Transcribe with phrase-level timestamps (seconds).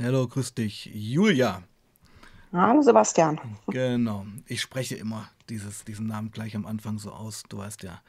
[0.00, 1.62] Hallo, grüß dich, Julia.
[2.52, 3.40] Hallo Sebastian.
[3.68, 4.26] Genau.
[4.46, 7.44] Ich spreche immer dieses, diesen Namen gleich am Anfang so aus.
[7.48, 8.02] Du weißt ja,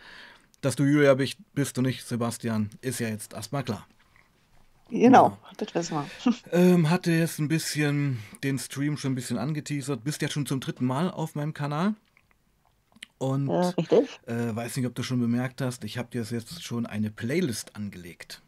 [0.60, 3.88] dass du Julia bist, bist du nicht Sebastian, ist ja jetzt erstmal klar.
[4.90, 6.34] Genau, das wissen wir.
[6.52, 10.04] Ähm, hatte jetzt ein bisschen den Stream schon ein bisschen angeteasert.
[10.04, 11.96] Bist ja schon zum dritten Mal auf meinem Kanal.
[13.18, 13.74] Und Äh,
[14.28, 17.76] äh, weiß nicht, ob du schon bemerkt hast, ich habe dir jetzt schon eine Playlist
[17.78, 18.42] angelegt.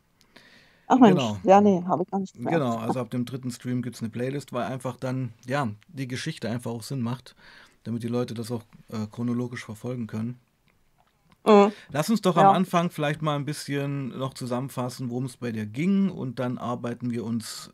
[0.90, 1.42] Ach Mensch, Genau.
[1.44, 2.66] ja, nee, habe ich gar nicht gemerkt.
[2.66, 6.08] Genau, also ab dem dritten Stream gibt es eine Playlist, weil einfach dann, ja, die
[6.08, 7.36] Geschichte einfach auch Sinn macht,
[7.84, 10.40] damit die Leute das auch äh, chronologisch verfolgen können.
[11.46, 11.74] Mhm.
[11.92, 15.52] Lass uns doch am Ja, Anfang vielleicht mal ein bisschen noch zusammenfassen, worum es bei
[15.52, 17.72] dir ging und dann arbeiten wir uns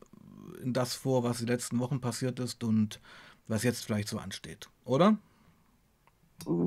[0.64, 3.00] in das vor, was die letzten Wochen passiert ist und
[3.48, 5.18] was jetzt vielleicht so ansteht, oder?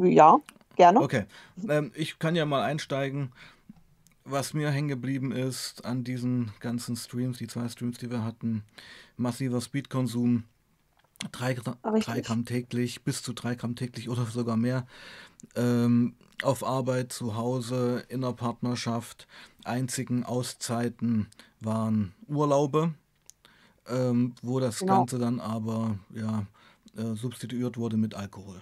[0.04, 0.40] ja,
[0.76, 1.00] gerne.
[1.00, 1.26] Okay,
[1.68, 3.32] ähm, ich kann ja mal einsteigen.
[4.30, 8.62] Was mir hängen geblieben ist an diesen ganzen Streams, die zwei Streams, die wir hatten,
[9.16, 10.44] massiver Speedkonsum,
[11.32, 11.54] drei.
[11.54, 14.86] Gramm täglich, bis zu drei Gramm täglich oder sogar mehr,
[15.54, 19.26] ähm, auf Arbeit, zu Hause, in der Partnerschaft.
[19.64, 21.28] Einzigen Auszeiten
[21.60, 22.92] waren Urlaube,
[23.86, 24.98] ähm, wo das Genau.
[24.98, 26.46] Ganze dann aber ja,
[26.96, 28.60] äh, substituiert wurde mit Alkohol.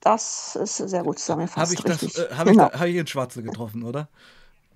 [0.00, 1.18] Das ist sehr gut
[1.56, 2.16] Habe zusammengefasst, ich das, richtig.
[2.16, 2.68] äh, habe ich Genau.
[2.70, 4.08] da, habe ich ins Schwarze getroffen, oder?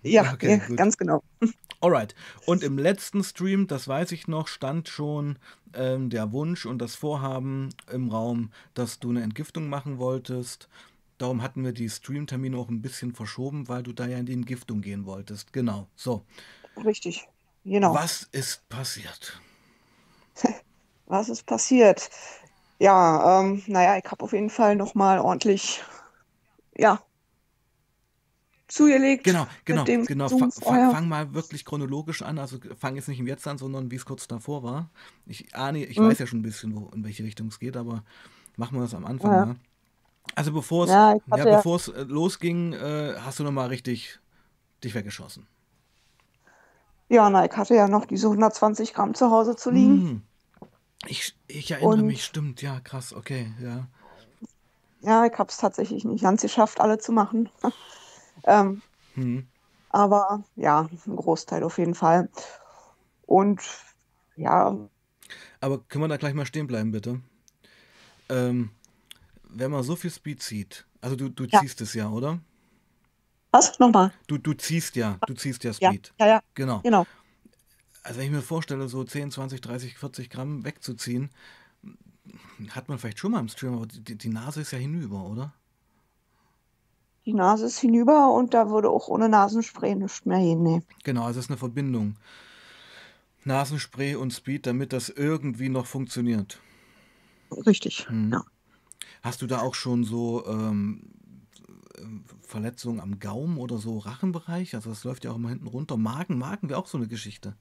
[0.03, 1.23] Ja, Okay, ja, ganz genau.
[1.81, 2.15] Alright.
[2.47, 5.39] Und im letzten Stream, das weiß ich noch, stand schon
[5.75, 10.69] ähm, der Wunsch und das Vorhaben im Raum, dass du eine Entgiftung machen wolltest.
[11.19, 14.33] Darum hatten wir die Streamtermine auch ein bisschen verschoben, weil du da ja in die
[14.33, 15.53] Entgiftung gehen wolltest.
[15.53, 15.89] Genau.
[15.97, 16.25] So.
[16.85, 17.29] Richtig.
[17.65, 17.95] Genau.
[17.95, 19.41] Was ist passiert?
[21.07, 22.09] Was ist passiert?
[22.79, 25.83] Ja, ähm, naja, ich habe auf jeden Fall nochmal ordentlich,
[26.77, 27.01] ja,
[28.69, 30.29] zugelegt Genau, genau, genau.
[30.29, 30.85] Konsum Fa fa vorher.
[30.85, 32.39] fang mal wirklich chronologisch an.
[32.39, 34.91] Also fang jetzt nicht im Jetzt an, sondern wie es kurz davor war.
[35.27, 36.03] Ich ahne, ich Mhm.
[36.03, 38.05] weiß ja schon ein bisschen, wo, in welche Richtung es geht, aber
[38.57, 39.57] machen wir das am Anfang Ja, mal.
[40.37, 44.21] Also bevor es, ja, ja, ja, bevor es äh, losging, äh, hast du nochmal richtig
[44.85, 45.47] dich weggeschossen.
[47.09, 50.23] ja, na, ich hatte ja noch diese 120 Gramm zu Hause zu liegen Hm,
[51.09, 53.89] ich, ich erinnere mich, und stimmt, ja, krass, okay, ja.
[55.01, 57.49] ja, ich habe es tatsächlich nicht ganz geschafft, alle zu machen.
[58.47, 58.83] Ähm,
[59.15, 59.39] Hm.
[59.89, 62.29] aber ja, ein Großteil auf jeden Fall.
[63.27, 63.63] Und
[64.37, 64.77] ja,
[65.61, 67.21] Aber können wir da gleich mal stehen bleiben, bitte?
[68.29, 68.71] Ähm,
[69.51, 72.41] wenn man so viel Speed zieht, also du, du ja, ziehst es ja, oder?
[73.53, 73.79] was?
[73.79, 74.13] Nochmal.
[74.27, 76.13] Du, du ziehst ja, du ziehst ja Ja, Speed.
[76.21, 76.85] ja, ja, Genau.
[76.85, 77.07] genau.
[78.05, 81.31] Also wenn ich mir vorstelle, so 10, 20, 30, 40 Gramm wegzuziehen,
[82.71, 85.53] hat man vielleicht schon mal im Stream, aber die, die Nase ist ja hinüber, oder?
[87.25, 90.63] Die Nase ist hinüber und da würde auch ohne Nasenspray nichts mehr hin.
[90.63, 90.83] Nee.
[91.03, 92.17] Genau, also es ist eine Verbindung.
[93.45, 96.61] Nasenspray und Speed, damit das irgendwie noch funktioniert.
[97.51, 98.07] Richtig.
[98.09, 98.33] Hm.
[98.33, 98.45] Ja.
[99.23, 101.05] Hast du da auch schon so ähm,
[101.99, 104.75] ähm, Verletzungen am Gaumen oder so Rachenbereich?
[104.75, 105.97] Also das läuft ja auch immer hinten runter.
[105.97, 107.57] Magen, Magen wäre auch so eine Geschichte.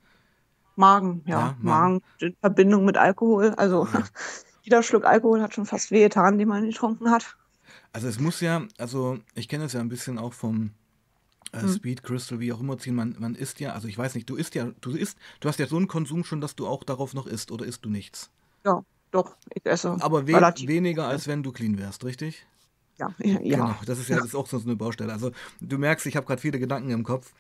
[0.75, 1.57] Magen, Ja, ja.
[1.59, 1.63] Magen.
[1.63, 3.50] Magen in Verbindung mit Alkohol.
[3.57, 4.03] Also Ja.
[4.63, 7.35] jeder Schluck Alkohol hat schon fast wehgetan, den man getrunken hat.
[7.91, 10.72] Also es muss ja, also ich kenne es ja ein bisschen auch vom
[11.51, 11.69] äh, Hm.
[11.69, 12.95] Speed, Crystal, wie auch immer ziehen.
[12.95, 15.59] Man, man isst ja, also ich weiß nicht, du isst ja, du isst, du hast
[15.59, 18.31] ja so einen Konsum schon, dass du auch darauf noch isst oder isst du nichts?
[18.66, 22.45] Ja, doch, ich esse Aber we weniger als wenn du clean wärst, richtig?
[22.97, 23.79] Ja, Genau, ja.
[23.85, 25.12] das ist ja das ist auch so eine Baustelle.
[25.13, 25.31] Also
[25.62, 27.31] du merkst, ich habe gerade viele Gedanken im Kopf.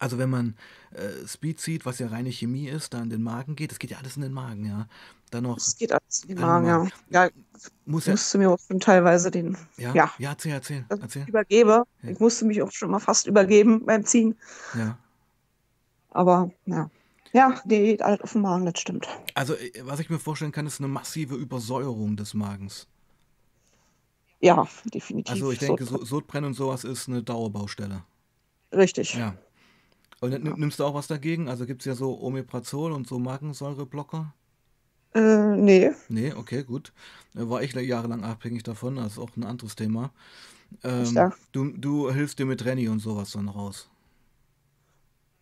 [0.00, 0.56] Also wenn man
[0.92, 3.90] äh, Speed zieht, was ja reine Chemie ist, da in den Magen geht, das geht
[3.92, 4.88] ja alles in den Magen, ja.
[5.30, 6.88] Dann noch Es geht alles in den Magen, ja.
[7.10, 7.32] Ja, ich
[7.86, 11.04] Muss ja, musste mir auch schon teilweise den, ja, ja, ja, erzähl, erzähl, dass ich
[11.04, 11.26] erzähl.
[11.26, 11.84] übergebe.
[12.02, 14.36] Ja, Ich musste mich auch schon mal fast übergeben beim Ziehen.
[14.72, 14.98] ja.
[16.10, 16.88] Aber ja.
[17.32, 19.08] Ja, die geht alles auf den Magen, das stimmt.
[19.34, 22.86] Also äh, was ich mir vorstellen kann, ist eine massive Übersäuerung des Magens.
[24.40, 25.42] Ja, Also definitiv.
[25.52, 28.04] ich So, denke, so, Sodbrennen und sowas ist eine Dauerbaustelle.
[28.72, 29.14] richtig.
[29.14, 29.34] Ja.
[30.20, 30.56] Und Ja.
[30.56, 31.48] nimmst du auch was dagegen?
[31.48, 34.34] Also gibt es ja so Omeprazol und so Magensäureblocker?
[35.14, 36.92] Äh, nee, Nee, okay, gut.
[37.34, 40.12] Äh, War ich jahrelang abhängig davon, das ist auch ein anderes Thema.
[40.84, 41.30] Ähm, ja.
[41.52, 43.90] du, du hilfst dir mit Renny und sowas dann raus.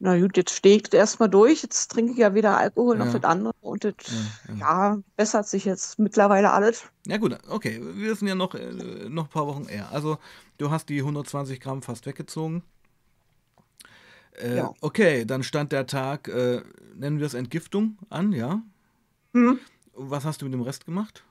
[0.00, 1.62] Na gut, jetzt stehe ich erstmal durch.
[1.62, 3.52] Jetzt trinke ich ja weder Alkohol noch das Ja, andere.
[3.60, 4.60] Und das, ja, ja.
[4.60, 6.84] ja, bessert sich jetzt mittlerweile alles.
[7.06, 9.90] Ja gut, okay, wir sind ja noch, äh, noch ein paar Wochen eher.
[9.92, 10.18] Also
[10.58, 12.62] du hast die 120 Gramm fast weggezogen.
[14.40, 14.72] Äh, Ja.
[14.80, 16.62] okay, dann stand der Tag, äh,
[16.96, 18.62] nennen wir es Entgiftung an, ja?
[19.34, 19.58] Hm.
[19.94, 21.24] Was hast du mit dem Rest gemacht?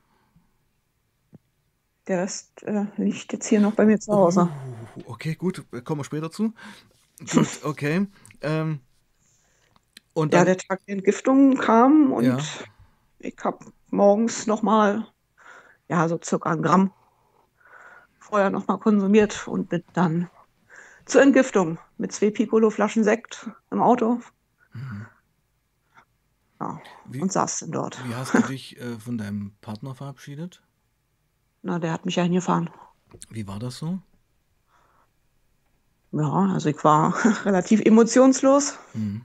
[2.08, 4.50] Der Rest äh, liegt jetzt hier noch bei mir zu Oh, Hause.
[5.08, 6.54] okay, gut, äh, kommen wir später zu.
[7.34, 8.08] Gut, okay.
[8.42, 8.80] Ähm,
[10.14, 12.38] Und Ja, dann, der Tag der Entgiftung kam und ja,
[13.20, 15.06] ich habe morgens nochmal,
[15.90, 16.92] ja, so circa ein Gramm
[18.20, 20.30] vorher nochmal konsumiert und bin dann
[21.08, 24.22] zur Entgiftung mit zwei Piccolo-Flaschen Sekt im Auto.
[26.60, 28.04] Ja, wie, und saß dann dort.
[28.08, 30.64] wie hast du dich äh, von deinem Partner verabschiedet?
[31.62, 32.70] Na, der hat mich ja hingefahren.
[33.30, 34.00] Wie war das so?
[36.12, 37.14] Ja, also ich war
[37.46, 38.78] relativ emotionslos.
[38.94, 39.24] Mhm.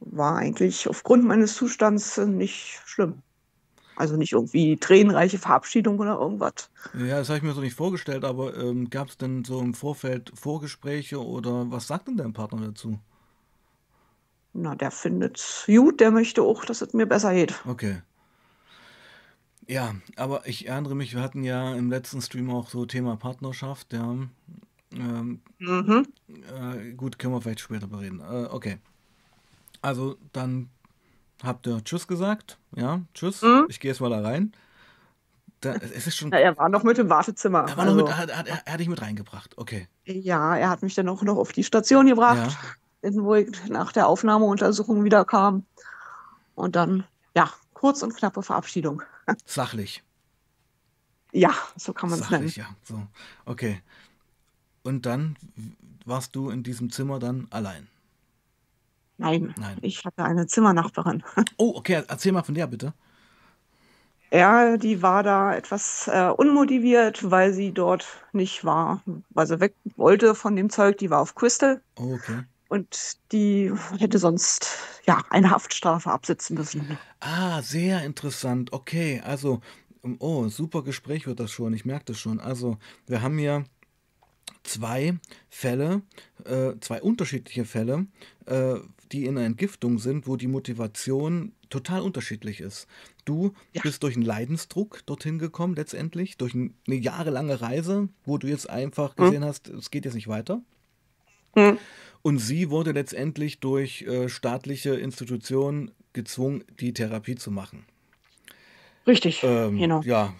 [0.00, 3.22] War eigentlich aufgrund meines Zustands nicht schlimm.
[3.96, 6.70] Also nicht irgendwie tränenreiche Verabschiedung oder irgendwas.
[6.94, 9.74] Ja, das habe ich mir so nicht vorgestellt, aber ähm, gab es denn so im
[9.74, 12.98] Vorfeld Vorgespräche oder was sagt denn dein Partner dazu?
[14.52, 17.54] Na, der findet gut, der möchte auch, dass es mir besser geht.
[17.66, 18.02] Okay.
[19.66, 23.92] Ja, aber ich erinnere mich, wir hatten ja im letzten Stream auch so Thema Partnerschaft,
[23.92, 24.16] ja.
[24.92, 26.06] Ähm, Mhm.
[26.28, 28.20] äh, gut, können wir vielleicht später bereden.
[28.20, 28.78] Äh, okay.
[29.80, 30.70] Also dann
[31.44, 33.42] habt ihr Tschüss gesagt, ja, Tschüss.
[33.42, 33.66] Mhm.
[33.68, 34.52] Ich gehe jetzt mal da rein.
[35.60, 37.66] Da, es ist schon, Ja, er war noch mit im Wartezimmer.
[37.68, 39.56] er war noch mit, Also, hat, hat, er, er hat dich mit reingebracht.
[39.56, 39.88] Okay.
[40.04, 42.56] ja, er hat mich dann auch noch auf die Station gebracht,
[43.02, 45.64] Ja, wo ich nach der Aufnahmeuntersuchung wieder kam.
[46.54, 47.04] Und dann,
[47.34, 49.02] ja, kurz und knappe Verabschiedung.
[49.46, 50.02] sachlich.
[51.32, 52.48] Ja, so kann man es nennen.
[52.48, 52.66] Sachlich, ja.
[52.82, 53.02] So,
[53.44, 53.80] okay.
[54.82, 55.36] Und dann
[56.04, 57.88] warst du in diesem Zimmer dann allein.
[59.18, 59.78] Nein, Nein.
[59.82, 61.22] ich hatte eine Zimmernachbarin.
[61.56, 62.94] Oh, okay, erzähl mal von der bitte.
[64.32, 69.74] Ja, die war da etwas äh, unmotiviert, weil sie dort nicht war, weil sie weg
[69.96, 70.98] wollte von dem Zeug.
[70.98, 72.42] Die war auf Crystal Oh, okay.
[72.68, 76.98] und die hätte sonst ja eine Haftstrafe absitzen müssen.
[77.20, 78.72] Ah, sehr interessant.
[78.72, 79.60] Okay, also,
[80.18, 81.72] oh, super Gespräch wird das schon.
[81.74, 82.40] Ich merke das schon.
[82.40, 83.64] Also, wir haben hier
[84.64, 85.18] zwei
[85.50, 86.02] Fälle,
[86.44, 88.06] äh, zwei unterschiedliche Fälle,
[88.46, 88.76] äh,
[89.14, 92.88] die in einer Entgiftung sind, wo die Motivation total unterschiedlich ist.
[93.24, 93.82] Du Ja.
[93.82, 98.68] bist durch einen Leidensdruck dorthin gekommen, letztendlich, durch ein- eine jahrelange Reise, wo du jetzt
[98.68, 99.24] einfach Hm.
[99.24, 100.60] gesehen hast, es geht jetzt nicht weiter.
[101.54, 101.78] Hm.
[102.22, 107.84] Und sie wurde letztendlich durch äh, staatliche Institutionen gezwungen, die Therapie zu machen.
[109.06, 110.00] Richtig, Ähm, genau.
[110.02, 110.34] ja,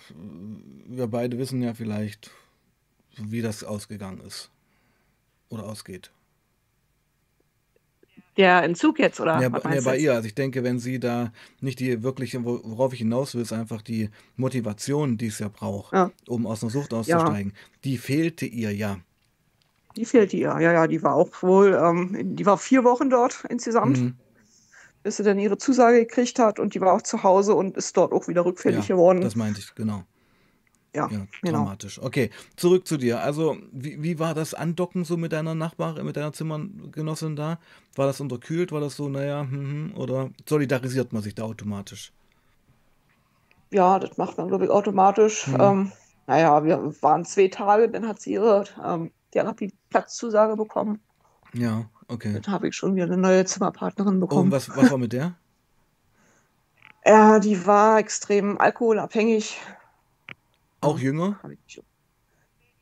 [0.88, 2.31] wir beide wissen ja vielleicht,
[3.19, 4.50] wie das ausgegangen ist
[5.49, 6.11] oder ausgeht.
[8.36, 10.12] Der Entzug jetzt, oder Ja, was bei, ihr.
[10.14, 13.52] Also ich denke, wenn sie da nicht die wirkliche, wo- worauf ich hinaus will, ist
[13.52, 17.52] einfach die Motivation, die es ja braucht, Ja, um aus einer Sucht ja, auszusteigen.
[17.84, 18.98] Die fehlte ihr ja.
[19.96, 20.48] die fehlt ihr.
[20.48, 24.14] Ja, ja, die war auch wohl, ähm, die war vier Wochen dort insgesamt, Mhm.
[25.04, 27.96] bis sie dann ihre Zusage gekriegt hat und die war auch zu Hause und ist
[27.96, 29.20] dort auch wieder rückfällig Ja, geworden.
[29.20, 30.02] das meinte ich, genau.
[30.94, 31.58] Ja, Ja, genau.
[31.58, 32.00] dramatisch.
[32.02, 33.20] Okay, zurück zu dir.
[33.20, 37.58] Also, wie, wie war das Andocken so mit deiner Nachbarin, mit deiner Zimmergenossin da?
[37.94, 38.73] War das unterkühlt?
[38.73, 42.12] War das so, naja, hm, hm, oder solidarisiert man sich da automatisch?
[43.70, 45.46] Ja, das macht man, glaube ich, automatisch.
[45.46, 45.61] Hm.
[45.61, 45.93] Ähm,
[46.26, 51.05] naja, wir waren zwei Tage, dann hat sie ihre ähm, Therapieplatzzusage bekommen.
[51.55, 52.32] Ja, okay.
[52.43, 54.50] Dann habe ich schon wieder eine neue Zimmerpartnerin Oh, und bekommen.
[54.50, 55.37] was, was war mit der?
[57.06, 59.58] Ja, die war extrem alkoholabhängig.
[60.84, 61.36] Auch Ja, jünger?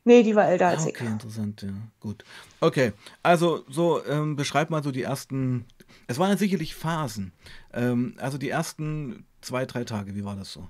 [0.05, 0.93] Nee, die war älter Ah, als ich.
[0.95, 1.69] okay, interessant, ja.
[1.99, 2.23] Gut.
[2.59, 2.91] Okay,
[3.21, 5.65] also so, ähm, beschreib mal so die ersten,
[6.07, 7.31] es waren ja sicherlich Phasen.
[7.73, 10.67] Ähm, also die ersten zwei, drei Tage, wie war das so?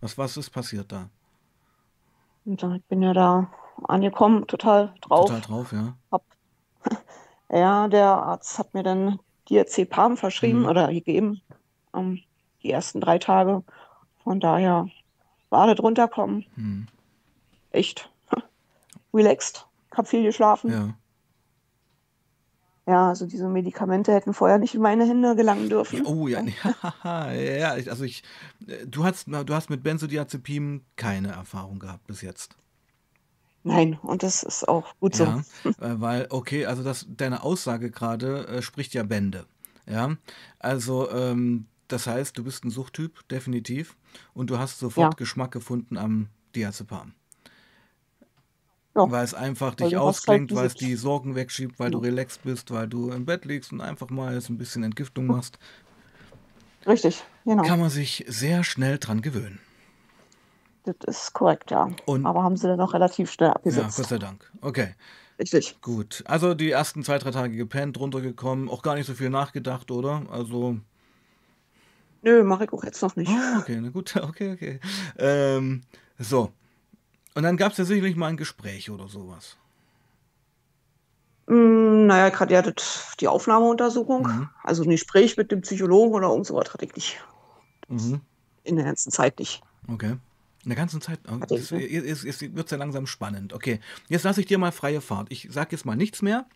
[0.00, 1.08] Was, was ist passiert da?
[2.44, 3.50] Ich bin ja da
[3.84, 5.46] angekommen, total Total drauf.
[5.46, 5.96] drauf, ja?
[6.10, 6.24] Hab,
[7.50, 10.66] ja, der Arzt hat mir dann Diazepam verschrieben Mhm.
[10.66, 11.40] oder gegeben,
[11.94, 12.20] ähm,
[12.62, 13.62] die ersten drei Tage.
[14.24, 14.86] Von daher
[15.52, 16.44] war das runterkommen.
[16.56, 16.86] Hm.
[17.70, 18.10] Echt
[19.14, 19.66] relaxed.
[19.94, 20.70] Hab viel geschlafen.
[20.72, 20.94] Ja.
[22.84, 26.04] Ja, also diese Medikamente hätten vorher nicht in meine Hände gelangen dürfen.
[26.04, 26.40] oh ja,
[27.04, 27.30] Ja.
[27.30, 28.24] nee, ja, also ich,
[28.66, 32.56] äh, du hast, du hast mit Benzodiazepinen keine Erfahrung gehabt bis jetzt.
[33.62, 35.22] Nein, und das ist auch gut so.
[35.24, 39.46] Ja, äh, weil, okay, also das, deine Aussage gerade äh, spricht ja Bände.
[39.86, 40.16] Ja,
[40.58, 43.96] also ähm, das heißt, du bist ein Suchttyp, definitiv,
[44.34, 47.14] und du hast sofort Ja, Geschmack gefunden am Diazepam.
[48.94, 51.90] ja, Weil es einfach dich du hast halt ausklingt, weil es die Sorgen wegschiebt, weil
[51.90, 54.82] du ja, relaxed bist, weil du im Bett liegst und einfach mal jetzt ein bisschen
[54.84, 55.58] Entgiftung machst,
[56.86, 57.62] richtig, genau.
[57.62, 59.60] kann man sich sehr schnell dran gewöhnen.
[60.84, 61.96] Das ist korrekt, ja.
[62.04, 64.08] Und Aber haben sie dann auch relativ schnell ja, Gott abgesetzt.
[64.08, 64.50] sei Dank.
[64.60, 64.94] Okay.
[65.38, 65.80] Richtig.
[65.82, 69.90] Gut, also die ersten zwei, drei Tage gepennt, runtergekommen, auch gar nicht so viel nachgedacht,
[69.90, 70.26] oder?
[70.30, 70.78] Also,
[72.22, 73.30] Nö, mache ich auch jetzt noch nicht.
[73.30, 74.80] oh, okay, na gut, okay, okay.
[75.18, 75.82] Ähm,
[76.18, 76.52] so,
[77.34, 79.56] und dann gab es ja sicherlich mal ein Gespräch oder sowas.
[81.46, 82.74] Mm, naja, gerade hatte
[83.20, 84.48] die Aufnahmeuntersuchung, Mhm.
[84.62, 87.20] also ein Gespräch mit dem Psychologen oder irgend sowas hatte ich nicht.
[87.88, 88.20] Mhm.
[88.64, 89.62] In der ganzen Zeit nicht.
[89.88, 90.16] Okay.
[90.64, 91.18] In der ganzen Zeit.
[91.28, 93.52] oh, jetzt wird es ja langsam spannend.
[93.52, 95.26] Okay, jetzt lasse ich dir mal freie Fahrt.
[95.32, 96.46] Ich sage jetzt mal nichts mehr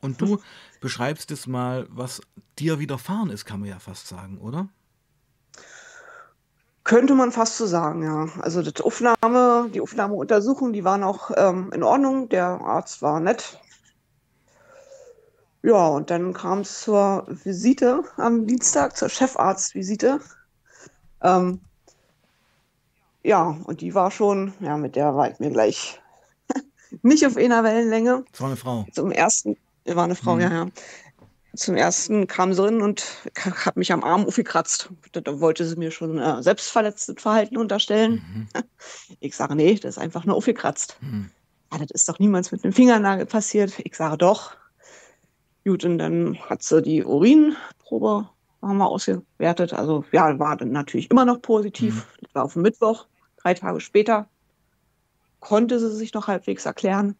[0.00, 0.40] und du
[0.80, 2.20] beschreibst es mal, was
[2.58, 4.68] dir widerfahren ist, kann man ja fast sagen, oder?
[6.90, 8.26] Könnte man fast so sagen, ja.
[8.42, 12.28] Also das Aufnahme, die Aufnahmeuntersuchung, die waren auch ähm, in Ordnung.
[12.30, 13.60] Der Arzt war nett.
[15.62, 20.18] Ja, und dann kam es zur Visite am Dienstag, zur Chefarztvisite.
[21.22, 21.60] Ähm,
[23.22, 26.00] ja, und die war schon, ja, mit der war ich mir gleich
[27.02, 28.24] nicht auf einer Wellenlänge.
[28.32, 28.84] Es war eine Frau.
[28.92, 30.40] Zum ersten, war eine Frau, Mhm.
[30.40, 30.66] ja, ja.
[31.56, 33.04] Zum ersten kam sie rein und
[33.36, 34.90] hat mich am Arm aufgekratzt.
[35.12, 38.22] Da da wollte sie mir schon äh, selbstverletztes Verhalten unterstellen.
[38.54, 38.62] Mhm.
[39.20, 40.96] Ich sage, nee, das ist einfach nur aufgekratzt.
[41.00, 41.30] Mhm.
[41.72, 43.78] Ja, das ist doch niemals mit einem Fingernagel passiert.
[43.80, 44.56] Ich sage doch.
[45.66, 48.30] Gut, und dann hat sie die Urinprobe
[48.62, 49.72] haben wir ausgewertet.
[49.72, 51.94] Also ja, war dann natürlich immer noch positiv.
[51.94, 52.22] Mhm.
[52.22, 53.06] Das war auf dem Mittwoch,
[53.42, 54.28] drei Tage später.
[55.40, 57.16] Konnte sie sich noch halbwegs erklären.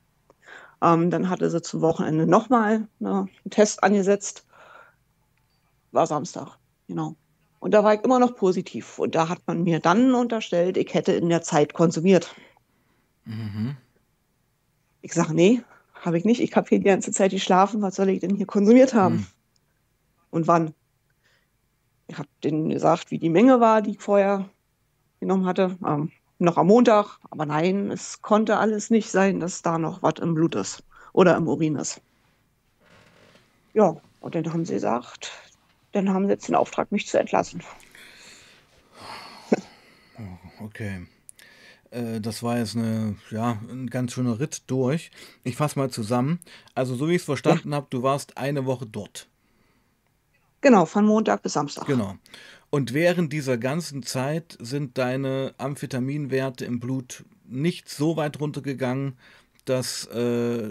[0.82, 4.46] Ähm, dann hatte sie zum Wochenende nochmal ne, einen Test angesetzt.
[5.92, 7.16] War Samstag, genau.
[7.58, 8.98] Und da war ich immer noch positiv.
[8.98, 12.34] Und da hat man mir dann unterstellt, ich hätte in der Zeit konsumiert.
[13.26, 13.76] Mhm.
[15.02, 15.62] Ich sage, nee,
[15.94, 16.40] habe ich nicht.
[16.40, 17.82] Ich habe hier die ganze Zeit geschlafen.
[17.82, 19.16] Was soll ich denn hier konsumiert haben?
[19.16, 19.26] Mhm.
[20.30, 20.74] Und wann?
[22.06, 24.48] Ich habe denen gesagt, wie die Menge war, die ich vorher
[25.20, 25.76] genommen hatte.
[25.86, 26.10] Ähm,
[26.40, 27.18] noch am Montag.
[27.30, 31.36] Aber nein, es konnte alles nicht sein, dass da noch was im Blut ist oder
[31.36, 32.02] im Urin ist.
[33.72, 35.32] Ja, und dann haben sie gesagt,
[35.92, 37.62] dann haben sie jetzt den Auftrag, mich zu entlassen.
[40.60, 41.06] Okay.
[41.90, 45.10] Äh, Das war jetzt eine, ja, ein ganz schöner Ritt durch.
[45.44, 46.40] Ich fasse mal zusammen.
[46.74, 49.28] Also, so wie ich es Ja, verstanden habe, du warst eine Woche dort.
[50.62, 51.86] genau, von Montag bis Samstag.
[51.86, 52.16] Genau.
[52.70, 59.18] Und während dieser ganzen Zeit sind deine Amphetaminwerte im Blut nicht so weit runtergegangen,
[59.64, 60.70] dass äh,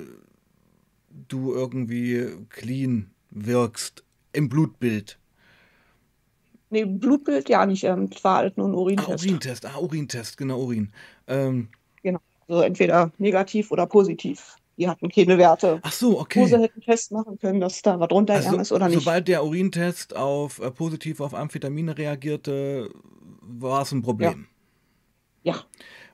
[1.28, 4.04] du irgendwie clean wirkst
[4.34, 5.20] im Blutbild.
[6.72, 7.84] Nee, Blutbild ja nicht.
[7.84, 9.26] Ähm, es war halt nur ein Ah, Urintest.
[9.26, 9.66] Urintest.
[9.66, 10.92] Ah, Urintest, genau, Urin.
[11.28, 11.70] Ähm,
[12.04, 12.20] Genau.
[12.48, 14.59] Also entweder negativ oder positiv.
[14.80, 16.48] Die hatten keine Werte, ach so, wo okay.
[16.48, 19.20] sie hätten festmachen können, dass da was runtergegangen Also, ist oder nicht.
[19.20, 22.90] sobald der Urintest auf äh, positiv auf Amphetamine reagierte,
[23.42, 24.48] war es ein Ja, Problem.
[25.44, 25.68] ja,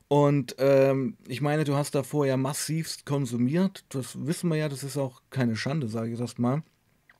[0.08, 3.86] Und ähm, ich meine, du hast davor ja massivst konsumiert.
[3.90, 6.64] Das wissen wir ja, das ist auch keine Schande, sage ich das mal.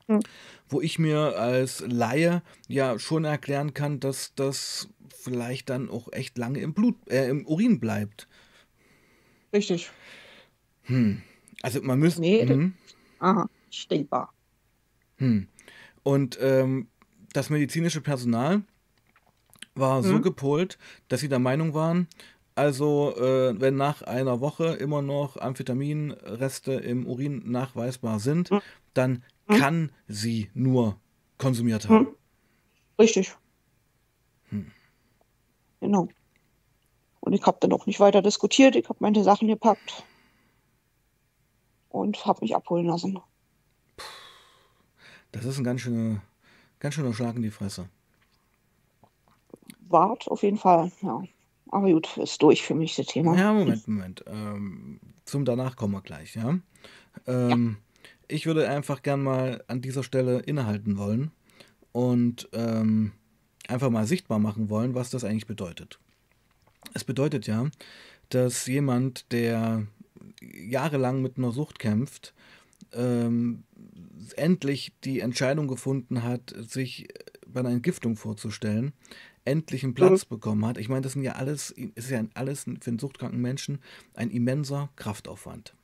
[0.08, 0.20] hm,
[0.68, 6.38] Wo ich mir als Laie ja schon erklären kann, dass das vielleicht dann auch echt
[6.38, 8.28] lange im Blut, äh, im Urin bleibt.
[9.52, 9.90] richtig.
[10.84, 11.22] Hm.
[11.66, 12.20] Also man müsste.
[12.20, 12.74] Nee, das, Hm,
[13.20, 14.32] aha, stinkbar.
[15.18, 15.48] hm.
[16.02, 16.88] Und ähm,
[17.32, 18.62] das medizinische Personal
[19.74, 22.08] war so Hm, gepolt, dass sie der Meinung waren,
[22.54, 28.60] also äh, wenn nach einer Woche immer noch Amphetaminreste im Urin nachweisbar sind, hm,
[28.94, 30.98] dann hm, kann sie nur
[31.38, 32.08] konsumiert haben.
[32.08, 32.16] hm,
[33.00, 33.36] richtig,
[34.50, 34.66] Hm.
[35.80, 36.08] genau.
[37.20, 38.74] Und ich habe dann auch nicht weiter diskutiert.
[38.76, 40.06] Ich habe meine Sachen gepackt
[41.96, 43.18] und habe mich abholen lassen.
[45.32, 46.22] Das ist ein ganz schöner,
[46.78, 47.88] ganz schöner Schlag in die Fresse.
[49.88, 51.22] Wart auf jeden Fall, ja.
[51.70, 53.36] Aber gut, ist durch für mich das Thema.
[53.36, 54.24] Ja, Moment, Moment.
[54.26, 56.58] Ähm, zum danach kommen wir gleich, ja.
[57.26, 57.78] Ja, Ähm,
[58.28, 61.30] ich würde einfach gern mal an dieser Stelle innehalten wollen
[61.92, 63.12] und ähm,
[63.68, 65.98] einfach mal sichtbar machen wollen, was das eigentlich bedeutet.
[66.94, 67.68] Es bedeutet ja,
[68.28, 69.86] dass jemand, der
[70.40, 72.34] jahrelang mit einer Sucht kämpft,
[72.92, 73.64] ähm,
[74.36, 77.08] endlich die Entscheidung gefunden hat, sich
[77.46, 78.92] bei einer Entgiftung vorzustellen,
[79.44, 80.78] endlich einen mhm, Platz bekommen hat.
[80.78, 83.80] Ich meine, das sind ja alles, ist ja alles für einen suchtkranken Menschen
[84.14, 85.74] ein immenser Kraftaufwand.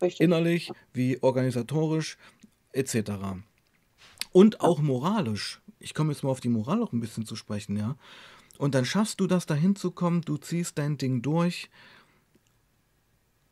[0.00, 0.20] richtig.
[0.20, 2.16] Innerlich wie organisatorisch
[2.72, 3.12] etc.
[4.32, 5.60] Und auch moralisch.
[5.78, 7.96] Ich komme jetzt mal auf die Moral auch ein bisschen zu sprechen, ja.
[8.58, 11.68] Und dann schaffst du das, dahin zu kommen, du ziehst dein Ding durch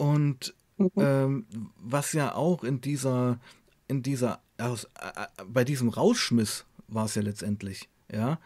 [0.00, 3.38] und mhm, ähm, was ja auch in dieser,
[3.86, 8.38] in dieser, aus, äh, bei diesem Rausschmiss war es ja letztendlich, ja,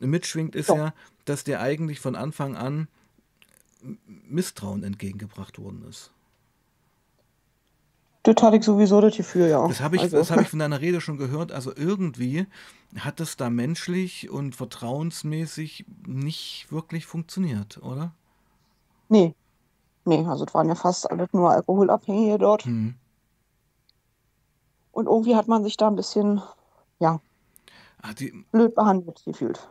[0.00, 0.94] mitschwingt ist ja, ja,
[1.26, 2.88] dass dir eigentlich von Anfang an
[4.06, 6.12] Misstrauen entgegengebracht worden ist.
[8.22, 9.68] das hatte ich sowieso das Gefühl, ja.
[9.68, 11.52] Das habe ich, Also, das habe ich von deiner Rede schon gehört.
[11.52, 12.46] Also irgendwie
[12.96, 18.14] hat es da menschlich und vertrauensmäßig nicht wirklich funktioniert, oder?
[19.08, 19.34] nee,
[20.04, 22.64] nee, also es waren ja fast alle nur Alkoholabhängige dort.
[22.64, 22.94] Hm.
[24.90, 26.40] Und irgendwie hat man sich da ein bisschen,
[26.98, 27.20] ja,
[28.02, 29.68] Ah, die, blöd behandelt gefühlt.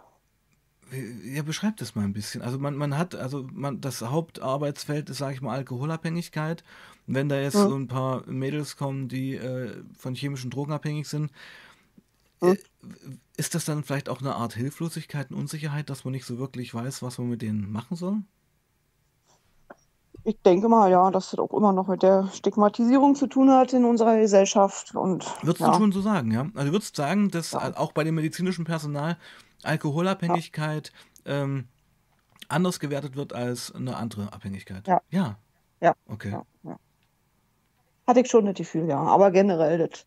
[1.23, 2.41] ja, beschreibt das mal ein bisschen.
[2.41, 6.63] Also man, man hat, also man, das Hauptarbeitsfeld ist, sage ich mal, Alkoholabhängigkeit.
[7.07, 10.73] Und wenn da jetzt Hm, so ein paar Mädels kommen, die äh, von chemischen Drogen
[10.73, 11.31] abhängig sind,
[12.41, 12.57] hm.
[13.37, 16.73] ist das dann vielleicht auch eine Art Hilflosigkeit und Unsicherheit, dass man nicht so wirklich
[16.73, 18.17] weiß, was man mit denen machen soll?
[20.23, 23.73] Ich denke mal, ja, dass das auch immer noch mit der Stigmatisierung zu tun hat
[23.73, 24.93] in unserer Gesellschaft.
[24.95, 26.41] Und Würdest du ja, schon so sagen, ja?
[26.53, 30.91] Also du würdest sagen, dass ja, auch bei dem medizinischen Personal ja, Alkoholabhängigkeit
[31.25, 31.65] ähm,
[32.49, 34.87] anders gewertet wird als eine andere Abhängigkeit.
[34.87, 35.37] ja, Ja,
[35.79, 36.31] ja, okay.
[36.31, 36.77] ja, ja.
[38.05, 38.99] Hatte ich schon das Gefühl, ja.
[38.99, 40.05] Aber generell das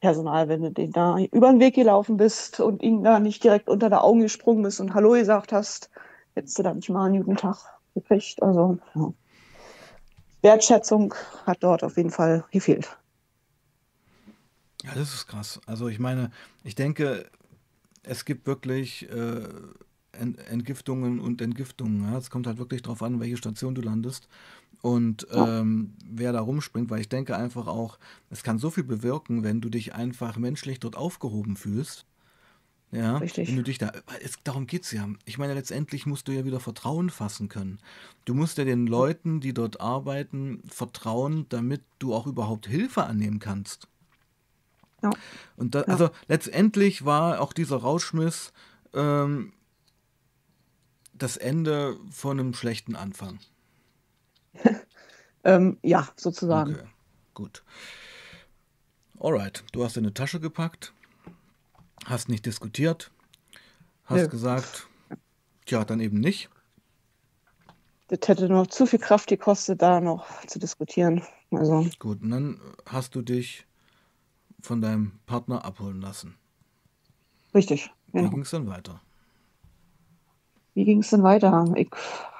[0.00, 3.68] Personal, wenn du den da über den Weg gelaufen bist und ihm da nicht direkt
[3.68, 5.90] unter die Augen gesprungen bist und Hallo gesagt hast,
[6.34, 8.42] hättest du da nicht mal einen guten Tag gekriegt.
[8.42, 9.12] Also, ja.
[10.42, 11.14] Wertschätzung
[11.46, 12.96] hat dort auf jeden Fall gefehlt.
[14.82, 15.60] Ja, das ist krass.
[15.66, 16.30] Also ich meine,
[16.64, 17.26] ich denke,
[18.02, 19.48] es gibt wirklich äh,
[20.12, 22.10] Ent Entgiftungen und Entgiftungen.
[22.10, 22.16] Ja?
[22.16, 24.28] Es kommt halt wirklich darauf an, welche Station du landest
[24.82, 27.98] und ähm, wer da rumspringt, weil ich denke einfach auch,
[28.30, 32.06] es kann so viel bewirken, wenn du dich einfach menschlich dort aufgehoben fühlst.
[32.92, 33.54] Ja, wenn richtig.
[33.54, 35.08] du dich da, es, darum geht's ja.
[35.24, 37.78] Ich meine, letztendlich musst du ja wieder Vertrauen fassen können.
[38.24, 43.38] Du musst ja den Leuten, die dort arbeiten, vertrauen, damit du auch überhaupt Hilfe annehmen
[43.38, 43.86] kannst.
[45.02, 45.10] Ja,
[45.56, 45.86] Und da, ja.
[45.86, 48.52] also letztendlich war auch dieser Rauschmiss
[48.92, 49.52] ähm,
[51.14, 53.38] das Ende von einem schlechten Anfang.
[55.42, 56.74] Ähm, ja, sozusagen.
[56.74, 56.88] Okay,
[57.32, 57.62] gut.
[59.18, 60.92] Alright, du hast deine Tasche gepackt,
[62.06, 63.10] hast nicht diskutiert,
[64.04, 64.28] hast Nö.
[64.28, 64.88] gesagt,
[65.66, 66.50] tja, dann eben nicht.
[68.08, 71.22] Das hätte noch zu viel Kraft gekostet, da noch zu diskutieren.
[71.52, 73.66] Also, Gut, und dann hast du dich
[74.60, 76.36] von deinem Partner abholen lassen.
[77.54, 78.30] richtig, Wie genau.
[78.30, 79.00] ging es dann weiter?
[80.74, 81.72] Wie ging es denn weiter?
[81.76, 81.90] Ich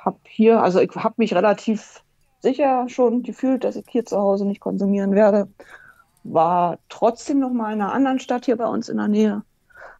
[0.04, 2.02] habe hier, also ich habe mich relativ
[2.40, 5.48] sicher schon gefühlt, dass ich hier zu Hause nicht konsumieren werde.
[6.24, 9.42] War trotzdem noch mal in einer anderen Stadt hier bei uns in der Nähe.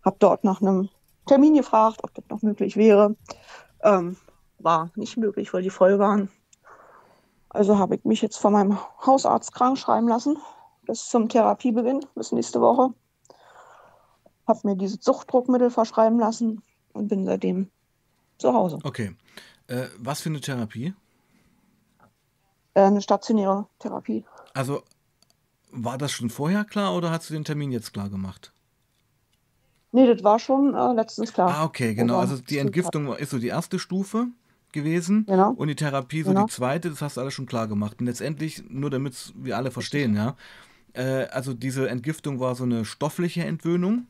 [0.04, 0.88] Habe dort nach einem
[1.26, 3.16] Termin gefragt, ob das noch möglich wäre.
[3.82, 4.16] Ähm,
[4.58, 6.30] war nicht möglich, weil die voll waren.
[7.48, 10.38] Also habe ich mich jetzt von meinem Hausarzt krank schreiben lassen
[10.86, 12.92] bis zum Therapiebeginn, bis nächste Woche.
[14.46, 17.70] Habe mir dieses Suchtdruckmittel verschreiben lassen und bin seitdem
[18.38, 18.78] zu Hause.
[18.82, 19.16] Okay,
[19.68, 20.94] äh, was für eine Therapie?
[22.74, 24.24] Äh, eine stationäre Therapie.
[24.54, 24.82] Also
[25.70, 28.52] war das schon vorher klar oder hast du den Termin jetzt klar gemacht?
[29.92, 31.64] Nee, das war schon äh, letztens Ah, klar.
[31.64, 32.14] okay, Wo genau.
[32.14, 32.58] wir Also die.
[32.58, 34.26] Entgiftung ist so die erste Stufe
[34.72, 36.90] gewesen Genau, und die Therapie so die genau, zweite.
[36.90, 37.96] Das hast du alles schon klar gemacht.
[38.00, 40.36] Und letztendlich, nur damit wir alle verstehen, ja.
[40.92, 44.06] Äh, also diese Entgiftung war so eine stoffliche Entwöhnung.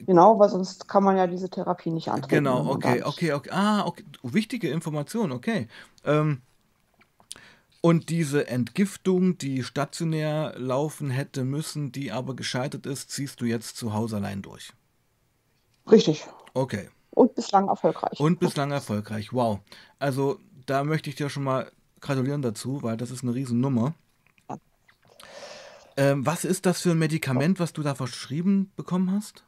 [0.00, 3.50] Genau, weil sonst kann man ja diese Therapie nicht antreten, Genau, okay, okay, okay.
[3.52, 4.04] Ah, okay.
[4.22, 5.66] Wichtige Information, okay.
[6.04, 6.40] Ähm,
[7.80, 13.76] und diese Entgiftung, die stationär laufen hätte müssen, die aber gescheitert ist, ziehst du jetzt
[13.76, 14.72] zu Hause allein durch.
[15.90, 16.26] Richtig.
[16.54, 16.88] Okay.
[17.10, 18.18] Und bislang erfolgreich.
[18.20, 19.32] Und bislang erfolgreich.
[19.32, 19.60] Wow.
[19.98, 23.94] Also da möchte ich dir schon mal gratulieren dazu, weil das ist eine Riesennummer.
[24.48, 24.58] Ja.
[25.96, 29.44] Ähm, was ist das für ein Medikament, was du da verschrieben bekommen hast?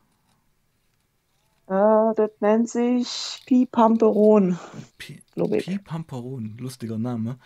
[1.66, 4.59] Äh, das nennt sich Pipamperon.
[4.99, 7.38] Pipamperon, lustiger Name.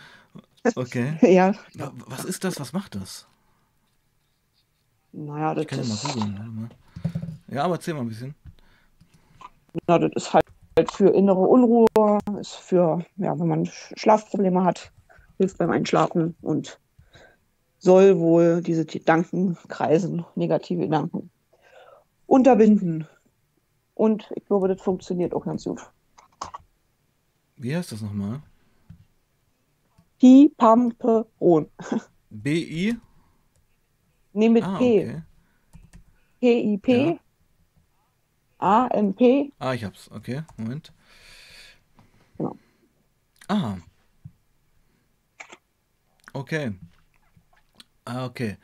[0.74, 1.18] Okay.
[1.22, 2.58] Ja, Wa- Was ist das?
[2.60, 3.26] Was macht das?
[5.12, 6.70] naja, Ich das kann ja mal ist, googeln.
[7.48, 8.34] Ja, aber erzähl mal ein bisschen.
[9.86, 10.44] na, das ist halt
[10.92, 11.86] für innere Unruhe,
[12.40, 14.92] ist für, ja, wenn man Sch- Schlafprobleme hat,
[15.38, 16.80] hilft beim Einschlafen und
[17.78, 21.30] soll wohl diese Gedankenkreisen, negative Gedanken
[22.26, 23.06] unterbinden.
[23.94, 25.80] Und ich glaube, das funktioniert auch ganz gut.
[27.56, 28.42] Wie heißt das nochmal?
[30.24, 31.68] Pipamperon.
[32.30, 32.96] BI?
[34.32, 35.00] Nee, mit Ah, P.
[35.00, 35.22] okay.
[36.40, 37.18] P-I-P, Ja.
[38.58, 39.52] A-M-P.
[39.58, 40.10] Ah, ich hab's.
[40.10, 40.92] Okay, Moment.
[42.38, 42.56] Genau.
[43.48, 43.76] Ah,
[46.32, 46.72] okay.
[48.06, 48.56] Ah, okay.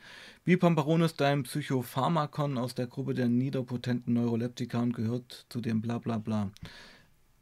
[0.45, 5.99] Bipamperon ist ein Psychopharmakon aus der Gruppe der niederpotenten Neuroleptika und gehört zu dem bla
[5.99, 6.49] bla bla.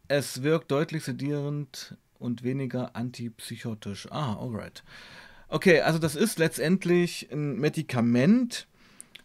[0.09, 4.11] Es wirkt deutlich sedierend und weniger antipsychotisch.
[4.11, 4.83] Ah, alright.
[5.49, 8.67] Okay, also das ist letztendlich ein Medikament,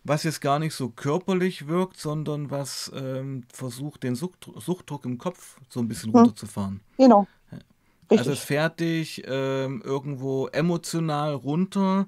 [0.04, 5.18] was jetzt gar nicht so körperlich wirkt, sondern was ähm, versucht, den Sucht Suchtdruck im
[5.18, 6.80] Kopf so ein bisschen Hm, runterzufahren.
[6.98, 7.28] genau,
[8.14, 8.44] Also es richtig.
[8.44, 12.07] fährt dich ähm, irgendwo emotional runter,